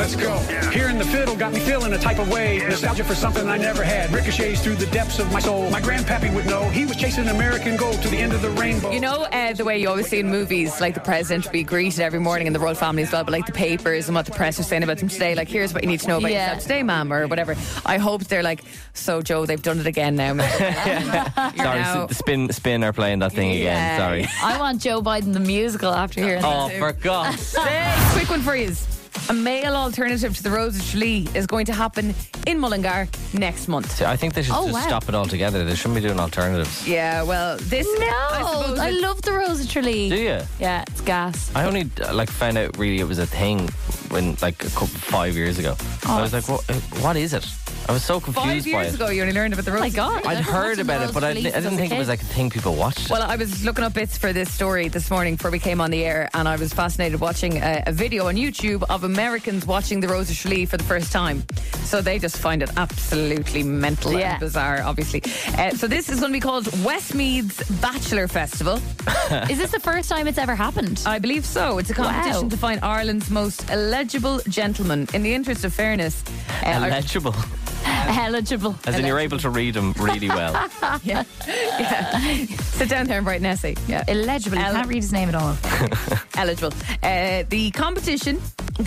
[0.00, 0.34] Let's go.
[0.70, 2.56] Hearing the fiddle got me feeling a type of way.
[2.60, 4.10] Nostalgia for something I never had.
[4.10, 5.68] Ricochets through the depths of my soul.
[5.68, 6.66] My grandpappy would know.
[6.70, 8.92] He was chasing American gold to the end of the rainbow.
[8.92, 11.62] You know uh, the way you always see in movies, like the president will be
[11.64, 14.24] greeted every morning and the royal family as well, but like the papers and what
[14.24, 16.30] the press are saying about them today, like here's what you need to know about
[16.30, 16.44] Yeah.
[16.46, 17.54] yourself today, ma'am, or whatever.
[17.84, 18.62] I hope they're like,
[18.94, 20.34] so Joe, they've done it again now.
[20.38, 24.00] Sorry, now- s- spin, spin are playing that thing again.
[24.00, 24.26] Sorry.
[24.42, 26.56] I want Joe Biden the musical after hearing that.
[26.64, 26.78] Oh, that.
[26.78, 27.64] for God's sake.
[28.12, 28.74] Quick one for you.
[29.28, 32.14] A male alternative to the Rose of Tralee is going to happen
[32.46, 33.90] in Mullingar next month.
[33.92, 34.86] See, I think they should Oh, just wow.
[34.86, 35.64] stop it altogether.
[35.64, 36.86] They shouldn't be doing alternatives.
[36.88, 40.08] Yeah, well, this No, I suppose I, it- love the Rose of Tralee.
[40.10, 40.40] Do you?
[40.58, 41.50] Yeah, it's gas.
[41.54, 43.68] I only uh, like found out really it was a thing
[44.10, 45.76] when like a couple, five years ago.
[46.06, 46.68] I was like, what?
[46.68, 47.46] uh, What is it?
[47.88, 48.94] I was so confused Five by years it.
[48.96, 49.80] ago, you only learned about the Rose.
[49.80, 50.26] Oh my God.
[50.26, 52.22] I'd heard about it, but I, didn't- I didn't think it was was a like
[52.22, 53.10] a thing people watched.
[53.10, 55.90] Well, I was looking up bits for this story this morning before we came on
[55.90, 59.98] the air, and I was fascinated watching a, a video on YouTube of Americans watching
[60.00, 61.42] the Rose of Tralee for the first time.
[61.84, 64.32] So they just find it absolutely mental Yeah.
[64.32, 65.22] and bizarre, obviously.
[65.58, 68.74] Uh, so this is going to be called Westmeath's Bachelor Festival.
[69.50, 71.02] Is this the first time it's ever happened?
[71.06, 71.78] I believe so.
[71.78, 72.48] It's a competition Wow.
[72.50, 73.68] to find Ireland's most
[74.00, 75.06] eligible gentleman.
[75.12, 76.24] In the interest of fairness,
[76.64, 77.34] uh, I- Illegible.
[77.84, 78.74] Eligible.
[78.86, 80.52] As in, you're able to read them really well.
[81.04, 82.46] yeah, yeah.
[82.56, 83.74] Sit down there and write an essay.
[83.88, 84.04] Yeah.
[84.08, 84.56] Illegible.
[84.58, 85.56] You El- can't read his name at all.
[86.36, 86.72] eligible.
[87.02, 88.36] Uh, the competition,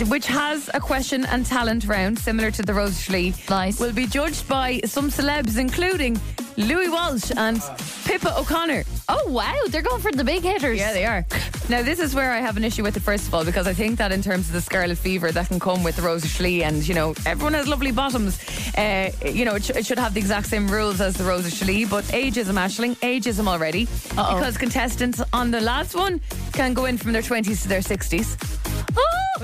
[0.08, 3.78] which has a question and talent round similar to the Rose Tralee, Nice.
[3.80, 6.20] will be judged by some celebs, including
[6.56, 7.60] Louis Walsh and
[8.04, 8.84] Pippa O'Connor.
[9.08, 9.54] Oh, wow.
[9.68, 10.78] They're going for the big hitters.
[10.78, 11.26] Yeah, they are.
[11.68, 13.72] Now, this is where I have an issue with it, first of all, because I
[13.72, 16.30] think that in terms of the scarlet fever that can come with the Rose of
[16.32, 18.38] Tralee, and, you know, everyone has lovely bottoms,
[18.76, 21.46] uh, you know, it, sh- it should have the exact same rules as the Rose
[21.46, 24.36] of Tralee, but ageism, Ashling, ageism already, Uh-oh.
[24.36, 26.20] because contestants on the last one
[26.52, 28.63] can go in from their 20s to their 60s.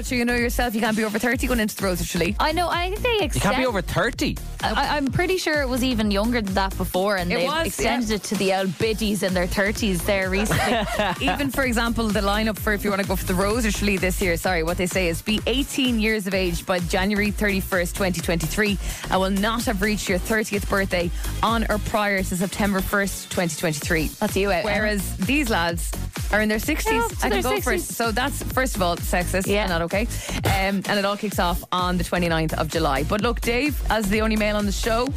[0.00, 2.08] But sure, you know yourself, you can't be over 30 going into the Rose of
[2.08, 2.34] Tralee.
[2.40, 2.70] I know.
[2.70, 3.42] I think they You extend.
[3.42, 4.34] can't be over 30.
[4.62, 7.66] I, I'm pretty sure it was even younger than that before, and It they've was,
[7.66, 10.86] extended it to the old biddies in their 30s there recently.
[11.20, 13.74] Even, for example, the lineup for if you want to go for the Rose of
[13.74, 17.30] Tralee this year, sorry, what they say is be 18 years of age by January
[17.30, 18.78] 31st, 2023,
[19.10, 21.10] and will not have reached your 30th birthday
[21.42, 24.06] on or prior to September 1st, 2023.
[24.18, 24.64] That's you out.
[24.64, 25.90] Whereas these lads
[26.32, 26.84] are in their 60s.
[26.84, 27.80] They're up to I can their go for it.
[27.80, 27.92] 60s.
[27.92, 29.62] So that's, first of all, sexist Yeah.
[29.62, 30.06] and not okay.
[30.44, 33.02] Um, and it all kicks off on the 29th of July.
[33.04, 35.08] But look, Dave, as the only male on the show,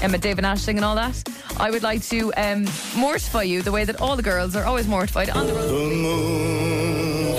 [0.00, 1.22] Emma, Dave and Ashling and all that,
[1.58, 2.66] I would like to um,
[2.96, 6.82] mortify you the way that all the girls are always mortified on the road.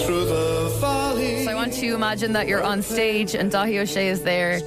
[0.03, 4.23] So I want you to imagine that you're on stage and Dáithí Ó Sé is
[4.23, 4.53] there.
[4.53, 4.63] And,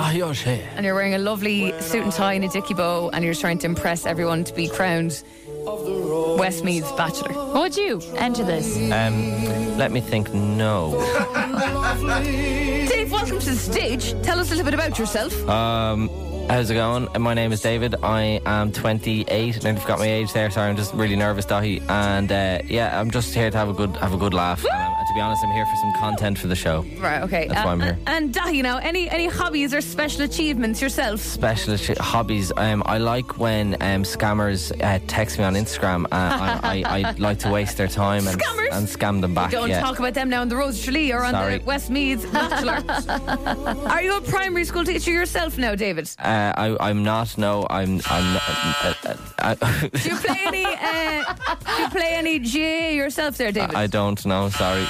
[0.00, 0.60] Dáithí Ó Sé.
[0.76, 3.58] and you're wearing a lovely suit and tie and a dicky bow and you're trying
[3.58, 5.22] to impress everyone to be crowned
[5.64, 7.52] Westmeath's Bachelor.
[7.54, 8.76] Would you enter this?
[8.90, 10.32] Um, let me think.
[10.34, 10.92] No.
[12.88, 14.20] Dave, welcome to the stage.
[14.22, 15.48] Tell us a little bit about yourself.
[15.48, 16.08] Um,
[16.48, 17.08] How's it going?
[17.18, 17.94] My name is David.
[18.02, 19.62] I am 28.
[19.62, 20.50] Nearly forgot my age there.
[20.50, 21.80] Sorry, I'm just really nervous, Dáithí.
[21.88, 24.64] And uh, yeah, I'm just here to have a good have a good laugh.
[25.12, 26.86] To be honest, I'm here for some content for the show.
[26.98, 27.46] Right, okay.
[27.46, 27.98] That's why I'm here.
[28.06, 31.20] And Dáithí, now, any any hobbies or special achievements yourself?
[31.20, 32.50] Special sh- hobbies.
[32.56, 36.06] Um, I like when um, scammers uh, text me on Instagram.
[36.06, 38.72] Uh, I, I, I like to waste their time and, Scammers?
[38.72, 39.50] and scam them back.
[39.50, 39.80] Don't yeah.
[39.82, 41.58] talk about them now on the Rose Tralee or on Sorry.
[41.58, 43.88] the Westmeaths Bachelor.
[43.90, 46.10] Are you a primary school teacher yourself now, David?
[46.20, 47.36] Uh, I, I'm not.
[47.36, 48.00] No, I'm.
[48.06, 48.32] I'm.
[48.32, 50.64] Not, uh, uh, uh, Do you play any?
[50.64, 51.34] Uh,
[51.66, 53.74] do you play any GAA yourself, there, David?
[53.74, 54.48] I don't know.
[54.48, 54.86] Sorry.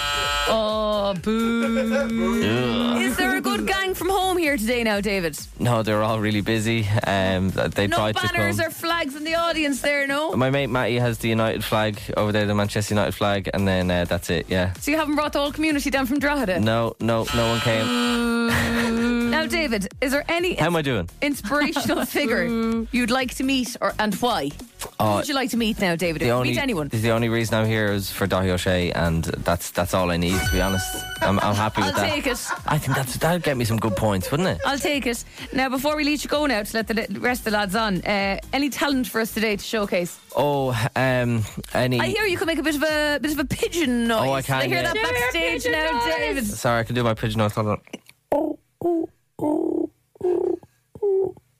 [0.49, 2.99] Oh, boo!
[3.01, 5.39] Is there a good gang from home here today, now, David?
[5.59, 6.87] No, they're all really busy.
[7.07, 8.67] Um, they No tried to banners come.
[8.67, 10.33] or flags in the audience there, no.
[10.37, 13.91] My mate Matty has the United flag over there, the Manchester United flag, and then
[13.91, 14.47] uh, that's it.
[14.49, 14.73] Yeah.
[14.75, 16.61] So you haven't brought the whole community down from Drogheda?
[16.61, 18.99] No, no, no one came.
[19.43, 21.09] Now, David, is there any How am I doing?
[21.21, 22.45] inspirational figure
[22.93, 24.51] you'd like to meet, or and why?
[24.51, 26.23] Who Oh, would you like to meet now, David?
[26.23, 26.89] the only meet anyone?
[26.89, 30.17] The only reason I'm here is for Dáithí Ó Sé, and that's that's all I
[30.17, 30.39] need.
[30.41, 30.87] To be honest,
[31.23, 32.11] I'm, I'm happy with I'll that.
[32.11, 32.39] take it.
[32.67, 34.61] I think that's that'd get me some good points, wouldn't it?
[34.65, 35.25] I'll take it.
[35.53, 38.01] Now, before we let you go now to let the rest of the lads on,
[38.03, 40.19] uh, any talent for us today to showcase?
[40.37, 41.43] Oh, um,
[41.75, 41.99] any.
[41.99, 44.29] I hear you can make a bit of a bit of a pigeon noise.
[44.29, 44.93] Oh, I can, I hear yeah.
[44.93, 46.15] that backstage pigeon now, noise.
[46.17, 46.47] David.
[46.47, 47.53] Sorry, I can do my pigeon noise.
[47.55, 48.59] Hold on.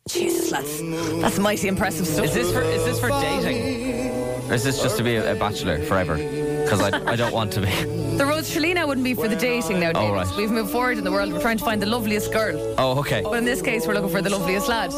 [0.09, 0.81] Jesus, that's
[1.21, 2.25] that's mighty impressive stuff.
[2.25, 4.11] Is this for is this for dating,
[4.51, 6.17] or is this just to be a, a bachelor forever?
[6.17, 7.69] Because I, I don't want to be.
[8.13, 10.13] The Rose Shalina wouldn't be for the dating now, David.
[10.13, 10.37] Right.
[10.37, 11.33] We've moved forward in the world.
[11.33, 12.75] We're trying to find the loveliest girl.
[12.77, 13.23] Oh, okay.
[13.23, 14.93] But in this case, we're looking for the loveliest lad.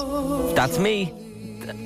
[0.56, 1.12] That's me.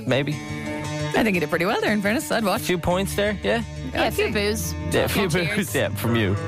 [0.07, 2.31] Maybe I think you did pretty well there, in fairness.
[2.31, 2.63] I'd a watch.
[2.63, 3.39] few points there.
[3.43, 3.63] Yeah.
[3.93, 4.75] Yeah, a few booze.
[4.93, 5.57] Yeah, a few Cheers.
[5.57, 5.75] booze.
[5.75, 6.37] Yeah, from you.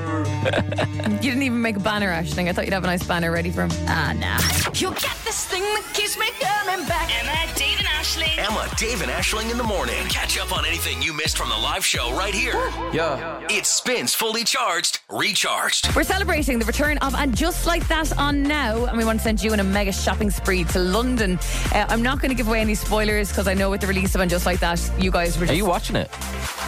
[1.21, 2.47] You didn't even make a banner, Ashling.
[2.49, 3.69] I thought you'd have a nice banner ready for him.
[3.87, 4.39] Ah, nah.
[4.73, 7.11] You get this thing that keeps me coming back.
[7.23, 8.37] Emma, Dave, and Ashling.
[8.39, 10.03] Emma, Dave, and Ashling in the morning.
[10.07, 12.53] Catch up on anything you missed from the live show right here.
[12.91, 13.39] Yeah.
[13.51, 15.95] It spins fully charged, recharged.
[15.95, 19.23] We're celebrating the return of And Just Like That on now, and we want to
[19.23, 21.37] send you on a mega shopping spree to London.
[21.73, 24.15] Uh, I'm not going to give away any spoilers because I know with the release
[24.15, 26.09] of And Just Like That, you guys were Are you watching it?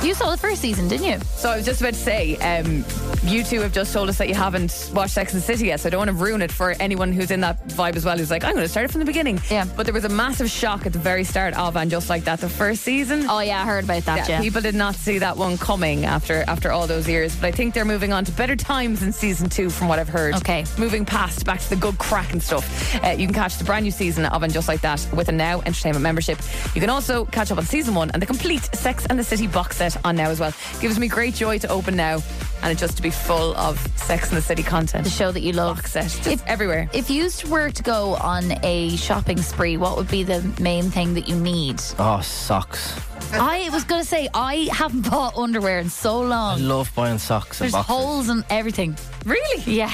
[0.03, 1.19] You saw the first season, didn't you?
[1.35, 2.83] so I was just about to say, um,
[3.23, 5.79] you two have just told us that you haven't watched Sex and the City yet,
[5.79, 8.17] so I don't want to ruin it for anyone who's in that vibe as well,
[8.17, 9.39] who's like, I'm going to start it from the beginning.
[9.49, 9.65] Yeah.
[9.77, 12.41] But there was a massive shock at the very start of And Just Like That,
[12.41, 13.25] the first season.
[13.29, 14.27] Oh yeah, I heard about that.
[14.27, 14.41] Yeah.
[14.41, 17.73] People did not see that one coming after after all those years, but I think
[17.73, 20.35] they're moving on to better times in season two, from what I've heard.
[20.35, 20.65] Okay.
[20.77, 22.93] moving past back to the good crack and stuff.
[23.03, 25.31] Uh, you can catch the brand new season of and just like that with a
[25.31, 26.39] Now Entertainment membership.
[26.75, 29.47] You can also catch up on season one and the complete Sex and the City
[29.47, 30.53] box set on Now as well.
[30.79, 32.19] Gives me great joy to open now
[32.61, 35.03] and it just to be full of Sex and the City content.
[35.03, 35.77] the show that you love.
[35.77, 36.89] box set just everywhere.
[36.93, 41.13] If you were to go on a shopping spree, what would be the main thing
[41.15, 41.81] that you need?
[41.99, 42.99] Oh, socks.
[43.33, 46.59] I was going to say I haven't bought underwear in so long.
[46.59, 47.93] I love buying socks and There's boxes.
[47.95, 48.95] holes and everything.
[49.25, 49.63] Really?
[49.65, 49.93] Yeah.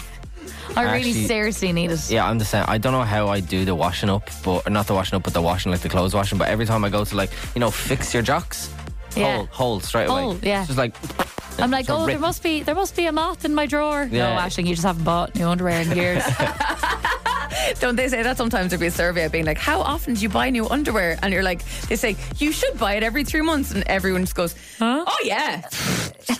[0.75, 2.09] I really Actually- seriously need it.
[2.11, 2.65] Yeah, I'm the same.
[2.67, 5.33] I don't know how I do the washing up, but not the washing up, but
[5.33, 6.37] the washing like the clothes washing.
[6.37, 8.69] But every time I go to like you know fix your jocks,
[9.19, 9.37] Yeah.
[9.37, 10.39] hole, hole straight away.
[10.41, 10.59] Yeah.
[10.59, 10.95] It's just like
[11.59, 14.07] I'm like, oh, there must be there must be a moth in my drawer.
[14.09, 14.35] Yeah.
[14.35, 16.23] No, Ashling, you just haven't bought new underwear in years.
[17.79, 20.21] Don't they say that sometimes there'd be a survey of being like, how often do
[20.21, 21.17] you buy new underwear?
[21.21, 23.71] And you're like, they say, you should buy it every three months.
[23.71, 25.67] And everyone just goes, oh, yeah.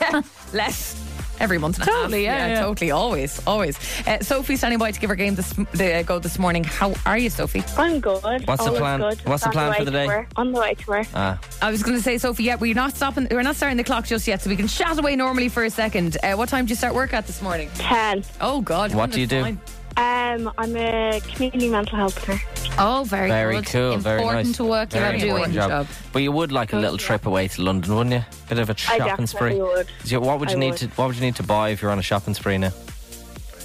[0.01, 0.21] yeah.
[0.53, 1.08] Less.
[1.39, 2.01] Every month and a half.
[2.01, 2.61] Totally, yeah, yeah.
[2.61, 3.77] Totally, always, always.
[4.07, 6.63] Uh, Sophie standing by to give her game this the, go this morning.
[6.63, 7.63] How are you, Sophie?
[7.77, 8.21] I'm good.
[8.47, 8.99] What's the plan?
[8.99, 9.19] Good.
[9.25, 10.07] What's the On plan way for the day?
[10.07, 10.27] work.
[10.35, 11.07] On the way to work.
[11.15, 13.83] ah, I was going to say, Sophie, yeah, we're not stopping, we're not starting the
[13.83, 16.17] clock just yet, so we can chat away normally for a second.
[16.23, 17.69] Uh, what time do you start work at this morning?
[17.75, 18.23] 10.
[18.41, 18.93] Oh, God.
[18.93, 19.57] What do you do?
[19.97, 22.39] Um, I'm a community mental health nurse.
[22.79, 23.65] Oh, very, very good.
[23.67, 24.55] cool, Important very nice.
[24.57, 25.29] to work you're Very doing.
[25.31, 25.69] important job.
[25.69, 25.87] job.
[26.13, 28.23] But you would like a little trip away to London, wouldn't you?
[28.47, 29.61] Bit of a shopping definitely spree.
[29.61, 29.87] would.
[30.05, 30.77] So what would you I need would.
[30.79, 32.71] to What would you need to buy if you're on a shopping spree now?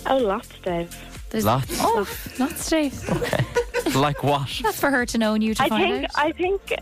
[0.06, 0.94] Oh, lots, Dave.
[1.30, 1.78] There's Lots.
[1.80, 2.06] Oh,
[2.38, 3.10] lots, Dave.
[3.10, 3.44] Okay.
[3.98, 4.48] like what?
[4.62, 6.10] That's for her to know and you to I find think out.
[6.16, 6.74] I think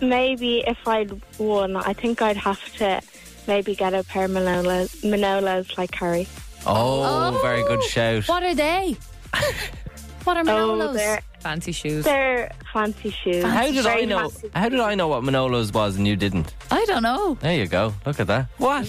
[0.00, 3.02] maybe if I'd won, I think I'd have to
[3.46, 6.28] maybe get a pair of Manolos, Manolos like Carrie.
[6.66, 8.28] Oh, very good oh, shout.
[8.28, 8.96] What are they?
[10.28, 10.44] what are Oh,
[10.76, 10.92] Manolos?
[10.94, 12.04] they're Fancy shoes.
[12.04, 13.42] they're fancy shoes.
[13.44, 14.28] How did I know?
[14.28, 14.50] fancy.
[14.54, 16.52] How did I know what Manolos was and you didn't?
[16.70, 17.38] I don't know.
[17.40, 17.94] There you go.
[18.04, 18.48] Look at that.
[18.58, 18.86] What?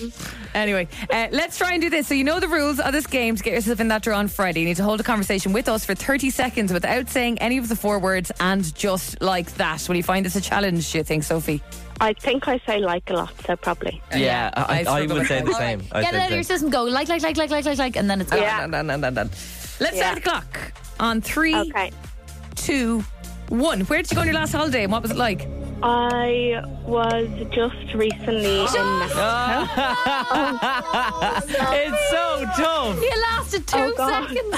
[0.53, 2.07] Anyway, uh, let's try and do this.
[2.07, 4.27] So you know the rules of this game to get yourself in that draw on
[4.27, 4.59] Friday.
[4.61, 7.69] You need to hold a conversation with us for 30 seconds without saying any of
[7.69, 9.87] the four words and just like that.
[9.87, 11.61] Will you find this a challenge, do you think, Sophie?
[12.01, 14.01] I think I say like a lot, so probably.
[14.13, 15.83] Yeah, I, I I, would say the same.
[15.91, 16.69] I'd Get it out of your system.
[16.71, 18.41] Go like, like, like, like, like, like, like, and then it's gone.
[18.41, 18.61] Yeah.
[18.61, 19.29] Dun, dun, dun, dun, dun.
[19.79, 20.01] Let's Yeah.
[20.11, 21.91] start the clock on three, Okay.
[22.56, 23.04] two,
[23.50, 23.82] One.
[23.82, 25.47] Where did you go on your last holiday and what was it like?
[25.82, 29.67] I was just recently in Mexico.
[31.73, 33.01] it's so tough.
[33.01, 34.55] You lasted two seconds.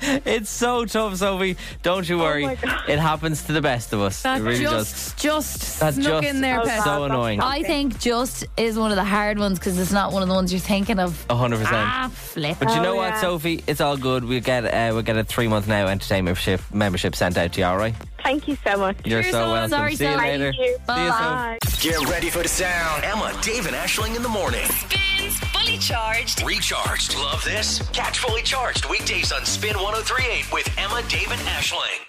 [0.24, 1.56] It's so tough, Sophie.
[1.82, 2.44] Don't you worry.
[2.44, 4.22] it happens to the best of us.
[4.22, 6.82] That it really just, just That's snuck just in there, Pet.
[6.82, 7.40] so annoying.
[7.40, 10.34] I think just is one of the hard ones because it's not one of the
[10.34, 11.24] ones you're thinking of.
[11.30, 11.76] A hundred percent.
[11.76, 12.56] Ah, flip.
[12.58, 13.20] But you know Oh, what, yeah.
[13.20, 13.62] Sophie?
[13.66, 14.24] It's all good.
[14.24, 17.60] We'll get uh, we'll get a three month now entertainment membership membership sent out to
[17.60, 17.66] you.
[17.66, 17.94] All right?
[18.28, 18.96] Thank you so much.
[19.06, 19.70] You're so welcome.
[19.70, 20.22] Sorry, See you Sophie.
[20.26, 20.52] later.
[20.52, 20.66] Thank you.
[20.66, 21.16] See you, Sophie.
[21.16, 21.58] Bye.
[21.80, 23.02] Get ready for the sound.
[23.02, 24.66] Emma, Dave, and Ashling in the morning.
[24.66, 26.42] Spins Fully Charged.
[26.42, 27.16] Recharged.
[27.16, 27.78] Love this?
[27.94, 32.04] Catch fully charged weekdays on Spin 1038 with Emma, Dave, and Ashling.